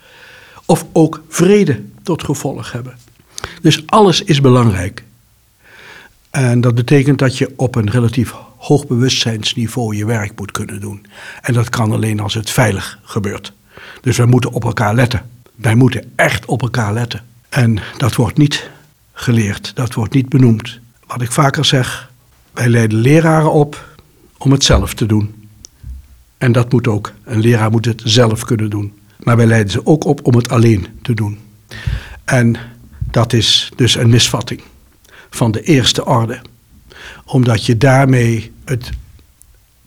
Of 0.67 0.87
ook 0.93 1.23
vrede 1.29 1.83
tot 2.03 2.25
gevolg 2.25 2.73
hebben. 2.73 2.97
Dus 3.63 3.87
alles 3.87 4.23
is 4.23 4.41
belangrijk. 4.41 5.05
En 6.31 6.61
dat 6.61 6.75
betekent 6.75 7.19
dat 7.19 7.39
je 7.39 7.53
op 7.57 7.75
een 7.75 7.91
relatief 7.91 8.35
hoog 8.57 8.87
bewustzijnsniveau 8.87 9.97
je 9.97 10.05
werk 10.05 10.39
moet 10.39 10.51
kunnen 10.51 10.81
doen. 10.81 11.07
En 11.43 11.55
dat 11.55 11.69
kan 11.69 11.93
alleen 11.93 12.21
als 12.21 12.35
het 12.35 12.51
veilig 12.51 12.99
gebeurt. 13.03 13.53
Dus 14.01 14.17
wij 14.17 14.27
moeten 14.27 14.53
op 14.53 14.65
elkaar 14.65 14.95
letten. 14.95 15.31
Wij 15.55 15.75
moeten 15.75 16.13
echt 16.17 16.45
op 16.45 16.63
elkaar 16.63 16.93
letten. 16.93 17.25
En 17.49 17.79
dat 17.99 18.15
wordt 18.15 18.39
niet 18.39 18.71
geleerd, 19.13 19.73
dat 19.75 19.95
wordt 19.95 20.15
niet 20.15 20.29
benoemd. 20.29 20.81
Wat 21.07 21.23
ik 21.23 21.33
vaker 21.33 21.65
zeg, 21.65 22.11
wij 22.53 22.69
leiden 22.69 22.99
leraren 22.99 23.53
op 23.53 23.97
om 24.39 24.53
het 24.53 24.65
zelf 24.65 24.95
te 24.95 25.07
doen. 25.07 25.49
En 26.39 26.53
dat 26.53 26.73
moet 26.73 26.89
ook. 26.89 27.13
Een 27.25 27.41
leraar 27.41 27.71
moet 27.71 27.85
het 27.85 28.03
zelf 28.05 28.45
kunnen 28.45 28.71
doen. 28.71 28.93
Maar 29.19 29.37
wij 29.37 29.47
leiden 29.47 29.73
ze 29.73 29.87
ook 29.87 30.05
op 30.05 30.27
om 30.27 30.35
het 30.35 30.49
alleen 30.49 30.87
te 31.03 31.15
doen. 31.15 31.39
En 32.25 32.57
dat 33.13 33.33
is 33.33 33.71
dus 33.77 33.95
een 33.97 34.11
misvatting 34.11 34.61
van 35.31 35.51
de 35.53 35.63
eerste 35.63 36.05
orde. 36.05 36.41
Omdat 37.25 37.67
je 37.67 37.77
daarmee 37.77 38.53
het 38.65 38.91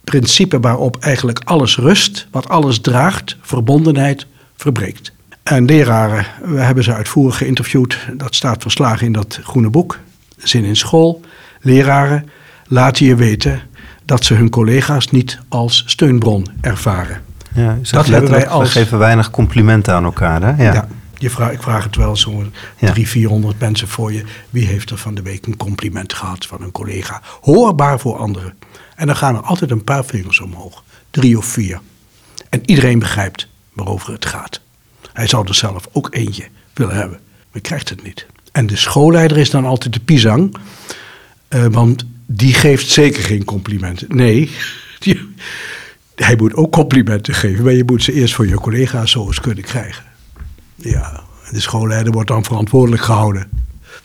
principe 0.03 0.59
waarop 0.59 0.97
eigenlijk 0.99 1.39
alles 1.43 1.77
rust, 1.77 2.27
wat 2.31 2.49
alles 2.49 2.79
draagt, 2.79 3.37
verbondenheid, 3.41 4.25
verbreekt. 4.55 5.11
En 5.43 5.65
leraren, 5.65 6.25
we 6.43 6.59
hebben 6.59 6.83
ze 6.83 6.93
uitvoerig 6.93 7.37
geïnterviewd, 7.37 7.97
dat 8.13 8.35
staat 8.35 8.61
verslagen 8.61 9.05
in 9.05 9.11
dat 9.13 9.39
groene 9.43 9.69
boek, 9.69 9.99
Zin 10.37 10.63
in 10.63 10.75
school. 10.75 11.21
Leraren 11.61 12.29
laten 12.67 13.05
je 13.05 13.15
weten 13.15 13.61
dat 14.05 14.25
ze 14.25 14.33
hun 14.33 14.49
collega's 14.49 15.11
niet 15.11 15.39
als 15.49 15.83
steunbron 15.87 16.45
ervaren. 16.61 17.21
Ja, 17.53 17.77
Dat 17.91 18.05
hebben 18.07 18.31
wij 18.31 18.47
als- 18.47 18.73
we 18.73 18.79
geven 18.79 18.97
weinig 18.97 19.29
complimenten 19.31 19.93
aan 19.93 20.03
elkaar. 20.03 20.41
Hè? 20.41 20.63
Ja. 20.63 20.73
Ja. 20.73 20.87
Je 21.31 21.51
ik 21.51 21.61
vraag 21.61 21.83
het 21.83 21.95
wel 21.95 22.15
zo'n 22.15 22.53
Ja. 22.77 22.91
300, 22.91 23.07
400 23.09 23.59
mensen 23.59 23.87
voor 23.87 24.13
je. 24.13 24.23
Wie 24.49 24.65
heeft 24.65 24.89
er 24.89 24.97
van 24.97 25.15
de 25.15 25.21
week 25.21 25.45
een 25.45 25.57
compliment 25.57 26.13
gehad 26.13 26.45
van 26.45 26.61
een 26.61 26.71
collega? 26.71 27.21
Hoorbaar 27.41 27.99
voor 27.99 28.17
anderen. 28.17 28.53
En 28.95 29.07
dan 29.07 29.15
gaan 29.15 29.35
er 29.35 29.41
altijd 29.41 29.71
een 29.71 29.83
paar 29.83 30.05
vingers 30.05 30.39
omhoog. 30.39 30.83
Drie 31.11 31.37
of 31.37 31.45
vier. 31.45 31.79
En 32.49 32.61
iedereen 32.65 32.99
begrijpt 32.99 33.47
waarover 33.73 34.13
het 34.13 34.25
gaat. 34.25 34.61
Hij 35.13 35.27
zou 35.27 35.47
er 35.47 35.55
zelf 35.55 35.87
ook 35.91 36.07
eentje 36.15 36.47
willen 36.73 36.95
hebben. 36.95 37.19
Maar 37.51 37.61
krijgt 37.61 37.89
het 37.89 38.03
niet. 38.03 38.25
En 38.51 38.67
de 38.67 38.75
schoolleider 38.75 39.37
is 39.37 39.49
dan 39.49 39.65
altijd 39.65 39.93
de 39.93 39.99
pisang. 39.99 40.55
eh, 41.47 41.65
want 41.65 42.05
die 42.25 42.53
geeft 42.53 42.89
zeker 42.89 43.23
geen 43.23 43.43
complimenten. 43.45 44.07
Nee, 44.15 44.51
die- 44.99 45.33
hij 46.15 46.35
moet 46.35 46.53
ook 46.53 46.71
complimenten 46.71 47.33
geven. 47.33 47.63
Maar 47.63 47.73
je 47.73 47.83
moet 47.85 48.03
ze 48.03 48.13
eerst 48.13 48.33
voor 48.33 48.47
je 48.47 48.55
collega's 48.55 49.11
zo 49.11 49.25
eens 49.27 49.39
kunnen 49.41 49.63
krijgen. 49.63 50.03
Ja, 50.75 51.23
De 51.51 51.59
schoolleider 51.59 52.13
wordt 52.13 52.27
dan 52.27 52.43
verantwoordelijk 52.43 53.01
gehouden. 53.01 53.49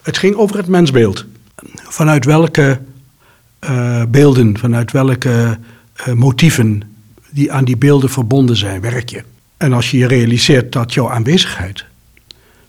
Het 0.03 0.18
ging 0.18 0.35
over 0.35 0.57
het 0.57 0.66
mensbeeld. 0.66 1.25
Vanuit 1.75 2.25
welke 2.25 2.81
uh, 3.61 4.03
beelden, 4.09 4.59
vanuit 4.59 4.93
welke 4.93 5.59
uh, 6.09 6.14
motieven 6.14 6.83
die 7.31 7.53
aan 7.53 7.64
die 7.64 7.77
beelden 7.77 8.11
verbonden 8.11 8.57
zijn, 8.57 8.81
werk 8.81 9.09
je. 9.09 9.23
En 9.57 9.73
als 9.73 9.91
je 9.91 9.99
je 9.99 10.07
realiseert 10.07 10.73
dat 10.73 10.95
jouw 10.95 11.11
aanwezigheid 11.11 11.85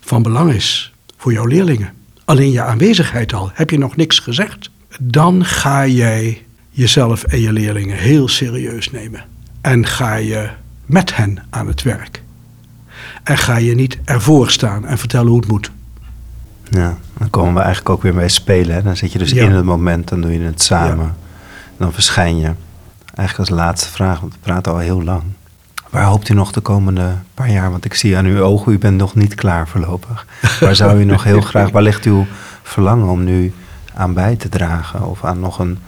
van 0.02 0.24
belang 0.24 0.54
is 0.54 0.94
voor 1.18 1.32
jouw 1.32 1.46
leerlingen, 1.46 1.94
alleen 2.26 2.52
je 2.52 2.62
aanwezigheid 2.62 3.34
al, 3.34 3.52
heb 3.54 3.70
je 3.70 3.78
nog 3.78 3.96
niks 3.96 4.20
gezegd, 4.20 4.70
dan 5.00 5.46
ga 5.46 5.88
jij 5.88 6.46
jezelf 6.70 7.24
en 7.24 7.40
je 7.40 7.52
leerlingen 7.52 7.98
heel 7.98 8.28
serieus 8.28 8.92
nemen. 8.92 9.24
En 9.62 9.86
ga 9.86 10.16
je 10.16 10.50
met 10.86 11.16
hen 11.16 11.46
aan 11.50 11.68
het 11.68 11.82
werk. 11.82 12.21
En 13.24 13.38
ga 13.38 13.58
je 13.58 13.76
niet 13.76 14.00
ervoor 14.04 14.50
staan 14.50 14.86
en 14.86 14.98
vertellen 14.98 15.28
hoe 15.28 15.40
het 15.40 15.48
moet. 15.48 15.72
Ja, 16.70 16.98
dan 17.18 17.30
komen 17.30 17.54
we 17.54 17.60
eigenlijk 17.60 17.90
ook 17.90 18.02
weer 18.02 18.14
bij 18.14 18.30
spelen. 18.30 18.76
Hè? 18.76 18.82
Dan 18.82 18.98
zit 18.98 19.12
je 19.12 19.20
dus 19.20 19.34
in 19.34 19.52
het 19.52 19.66
moment, 19.66 20.08
dan 20.08 20.22
doe 20.22 20.34
je 20.34 20.40
het 20.40 20.62
samen. 20.62 21.16
Dan 21.78 21.94
verschijn 21.94 22.38
je. 22.38 22.52
Eigenlijk 23.16 23.50
als 23.50 23.60
laatste 23.60 23.90
vraag, 23.90 24.20
want 24.20 24.34
we 24.34 24.40
praten 24.40 24.72
al 24.72 24.78
heel 24.78 25.04
lang. 25.04 25.24
Waar 25.90 26.06
hoopt 26.06 26.30
u 26.30 26.34
nog 26.34 26.52
de 26.52 26.62
komende 26.62 27.16
paar 27.34 27.52
jaar? 27.52 27.72
Want 27.72 27.86
ik 27.86 27.94
zie 27.94 28.18
aan 28.18 28.26
uw 28.26 28.42
ogen, 28.42 28.72
u 28.72 28.78
bent 28.78 28.98
nog 28.98 29.16
niet 29.16 29.36
klaar 29.36 29.68
voorlopig. 29.68 30.26
Waar 30.60 30.76
zou 30.76 31.00
u 31.00 31.04
nog 31.04 31.24
heel 31.24 31.42
graag, 31.52 31.72
waar 31.72 31.82
ligt 31.82 32.06
uw 32.06 32.26
verlangen 32.64 33.08
om 33.08 33.24
nu 33.24 33.54
aan 33.94 34.14
bij 34.14 34.36
te 34.36 34.50
dragen? 34.50 35.08
Of 35.08 35.24
aan 35.24 35.40
nog 35.40 35.60
een, 35.60 35.80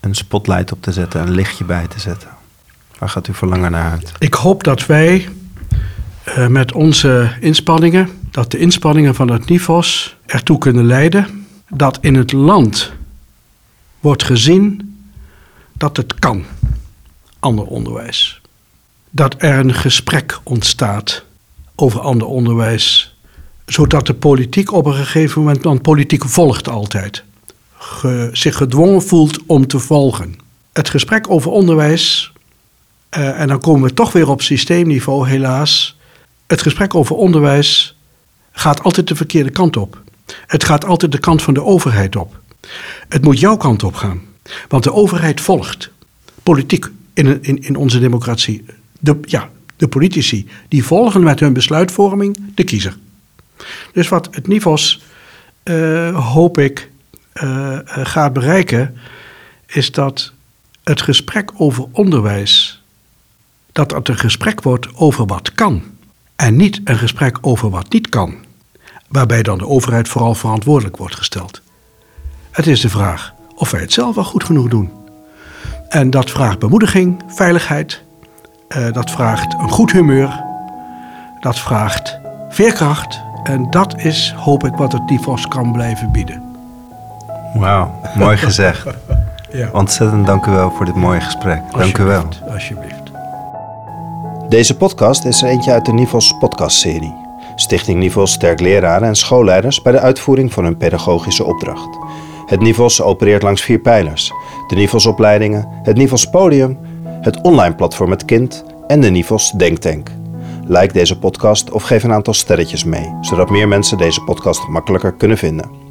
een 0.00 0.14
spotlight 0.14 0.72
op 0.72 0.82
te 0.82 0.92
zetten, 0.92 1.20
een 1.20 1.30
lichtje 1.30 1.64
bij 1.64 1.86
te 1.86 2.00
zetten? 2.00 2.28
Waar 2.98 3.08
gaat 3.08 3.26
uw 3.26 3.34
verlangen 3.34 3.70
naar 3.70 3.90
uit? 3.90 4.12
Ik 4.18 4.34
hoop 4.34 4.64
dat 4.64 4.86
wij 4.86 5.28
uh, 6.28 6.46
met 6.46 6.72
onze 6.72 7.36
inspanningen, 7.40 8.08
dat 8.30 8.50
de 8.50 8.58
inspanningen 8.58 9.14
van 9.14 9.30
het 9.30 9.48
NIFOS 9.48 10.16
ertoe 10.26 10.58
kunnen 10.58 10.84
leiden 10.84 11.46
dat 11.68 11.98
in 12.00 12.14
het 12.14 12.32
land 12.32 12.92
wordt 14.00 14.22
gezien 14.22 14.96
dat 15.72 15.96
het 15.96 16.14
kan, 16.14 16.44
ander 17.38 17.64
onderwijs. 17.64 18.40
Dat 19.10 19.34
er 19.38 19.58
een 19.58 19.74
gesprek 19.74 20.40
ontstaat 20.42 21.24
over 21.74 22.00
ander 22.00 22.26
onderwijs, 22.26 23.16
zodat 23.66 24.06
de 24.06 24.14
politiek 24.14 24.72
op 24.72 24.86
een 24.86 24.94
gegeven 24.94 25.40
moment, 25.40 25.64
want 25.64 25.82
politiek 25.82 26.24
volgt 26.24 26.68
altijd, 26.68 27.24
zich 28.32 28.56
gedwongen 28.56 29.02
voelt 29.02 29.38
om 29.46 29.66
te 29.66 29.78
volgen. 29.78 30.34
Het 30.72 30.88
gesprek 30.88 31.30
over 31.30 31.50
onderwijs, 31.50 32.32
uh, 33.18 33.40
en 33.40 33.48
dan 33.48 33.60
komen 33.60 33.88
we 33.88 33.94
toch 33.94 34.12
weer 34.12 34.28
op 34.28 34.42
systeemniveau 34.42 35.28
helaas, 35.28 35.96
het 36.46 36.62
gesprek 36.62 36.94
over 36.94 37.16
onderwijs 37.16 37.96
gaat 38.52 38.82
altijd 38.82 39.08
de 39.08 39.16
verkeerde 39.16 39.50
kant 39.50 39.76
op. 39.76 40.02
Het 40.46 40.64
gaat 40.64 40.84
altijd 40.84 41.12
de 41.12 41.18
kant 41.18 41.42
van 41.42 41.54
de 41.54 41.62
overheid 41.62 42.16
op. 42.16 42.40
Het 43.08 43.24
moet 43.24 43.40
jouw 43.40 43.56
kant 43.56 43.82
op 43.82 43.94
gaan. 43.94 44.20
Want 44.68 44.84
de 44.84 44.92
overheid 44.92 45.40
volgt. 45.40 45.90
Politiek 46.42 46.86
in, 47.14 47.42
in, 47.42 47.62
in 47.62 47.76
onze 47.76 47.98
democratie. 47.98 48.64
De, 49.00 49.18
ja, 49.22 49.50
de 49.76 49.88
politici 49.88 50.48
die 50.68 50.84
volgen 50.84 51.22
met 51.22 51.40
hun 51.40 51.52
besluitvorming 51.52 52.36
de 52.54 52.64
kiezer. 52.64 52.96
Dus 53.92 54.08
wat 54.08 54.28
het 54.30 54.46
NIVOS, 54.46 55.02
uh, 55.64 56.32
hoop 56.32 56.58
ik, 56.58 56.90
uh, 57.34 57.78
gaat 57.84 58.32
bereiken, 58.32 58.96
is 59.66 59.92
dat 59.92 60.32
het 60.84 61.02
gesprek 61.02 61.50
over 61.56 61.84
onderwijs, 61.90 62.82
dat 63.72 63.90
het 63.90 64.08
een 64.08 64.18
gesprek 64.18 64.62
wordt 64.62 64.94
over 64.94 65.26
wat 65.26 65.52
kan. 65.54 65.82
En 66.36 66.56
niet 66.56 66.80
een 66.84 66.98
gesprek 66.98 67.38
over 67.40 67.70
wat 67.70 67.92
niet 67.92 68.08
kan, 68.08 68.34
waarbij 69.08 69.42
dan 69.42 69.58
de 69.58 69.66
overheid 69.66 70.08
vooral 70.08 70.34
verantwoordelijk 70.34 70.96
wordt 70.96 71.16
gesteld. 71.16 71.60
Het 72.50 72.66
is 72.66 72.80
de 72.80 72.88
vraag 72.88 73.34
of 73.54 73.70
wij 73.70 73.80
het 73.80 73.92
zelf 73.92 74.14
wel 74.14 74.24
goed 74.24 74.44
genoeg 74.44 74.68
doen. 74.68 74.90
En 75.88 76.10
dat 76.10 76.30
vraagt 76.30 76.58
bemoediging, 76.58 77.22
veiligheid, 77.26 78.02
uh, 78.68 78.92
dat 78.92 79.10
vraagt 79.10 79.54
een 79.58 79.70
goed 79.70 79.92
humeur, 79.92 80.42
dat 81.40 81.58
vraagt 81.58 82.18
veerkracht. 82.48 83.22
En 83.42 83.70
dat 83.70 83.98
is, 83.98 84.34
hoop 84.36 84.64
ik, 84.64 84.74
wat 84.74 84.92
het 84.92 85.10
NIVOS 85.10 85.48
kan 85.48 85.72
blijven 85.72 86.10
bieden. 86.12 86.42
Wauw, 87.54 88.00
mooi 88.14 88.36
gezegd. 88.36 88.86
ja. 89.52 89.68
Ontzettend 89.72 90.26
dank 90.26 90.46
u 90.46 90.50
wel 90.50 90.70
voor 90.70 90.84
dit 90.84 90.94
mooie 90.94 91.20
gesprek. 91.20 91.60
Dank 91.76 91.98
u 91.98 92.04
wel. 92.04 92.28
Alsjeblieft. 92.48 93.03
Deze 94.54 94.76
podcast 94.76 95.24
is 95.24 95.42
er 95.42 95.48
eentje 95.48 95.72
uit 95.72 95.84
de 95.84 95.92
Nivos 95.92 96.36
podcastserie. 96.38 97.14
Stichting 97.56 97.98
Nivos 97.98 98.32
sterkt 98.32 98.60
leraren 98.60 99.08
en 99.08 99.14
schoolleiders 99.14 99.82
bij 99.82 99.92
de 99.92 100.00
uitvoering 100.00 100.52
van 100.52 100.64
hun 100.64 100.76
pedagogische 100.76 101.44
opdracht. 101.44 101.98
Het 102.46 102.60
Nivos 102.60 103.02
opereert 103.02 103.42
langs 103.42 103.62
vier 103.62 103.78
pijlers. 103.78 104.32
De 104.68 104.74
Nivos 104.74 105.06
opleidingen, 105.06 105.68
het 105.82 105.96
Nivos 105.96 106.30
podium, 106.30 106.78
het 107.20 107.40
online 107.40 107.74
platform 107.74 108.10
Het 108.10 108.24
Kind 108.24 108.64
en 108.86 109.00
de 109.00 109.10
Nivos 109.10 109.50
Denktank. 109.50 110.10
Like 110.66 110.92
deze 110.92 111.18
podcast 111.18 111.70
of 111.70 111.82
geef 111.82 112.02
een 112.02 112.12
aantal 112.12 112.34
sterretjes 112.34 112.84
mee, 112.84 113.14
zodat 113.20 113.50
meer 113.50 113.68
mensen 113.68 113.98
deze 113.98 114.20
podcast 114.20 114.68
makkelijker 114.68 115.14
kunnen 115.14 115.38
vinden. 115.38 115.83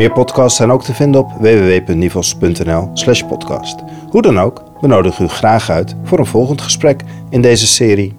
Meer 0.00 0.12
podcasts 0.12 0.56
zijn 0.56 0.70
ook 0.70 0.84
te 0.84 0.94
vinden 0.94 1.20
op 1.20 1.32
www.nivos.nl/podcast. 1.38 3.78
Hoe 4.10 4.22
dan 4.22 4.40
ook, 4.40 4.64
we 4.80 4.86
nodigen 4.86 5.24
u 5.24 5.28
graag 5.28 5.70
uit 5.70 5.96
voor 6.04 6.18
een 6.18 6.26
volgend 6.26 6.60
gesprek 6.60 7.02
in 7.30 7.42
deze 7.42 7.66
serie 7.66 8.16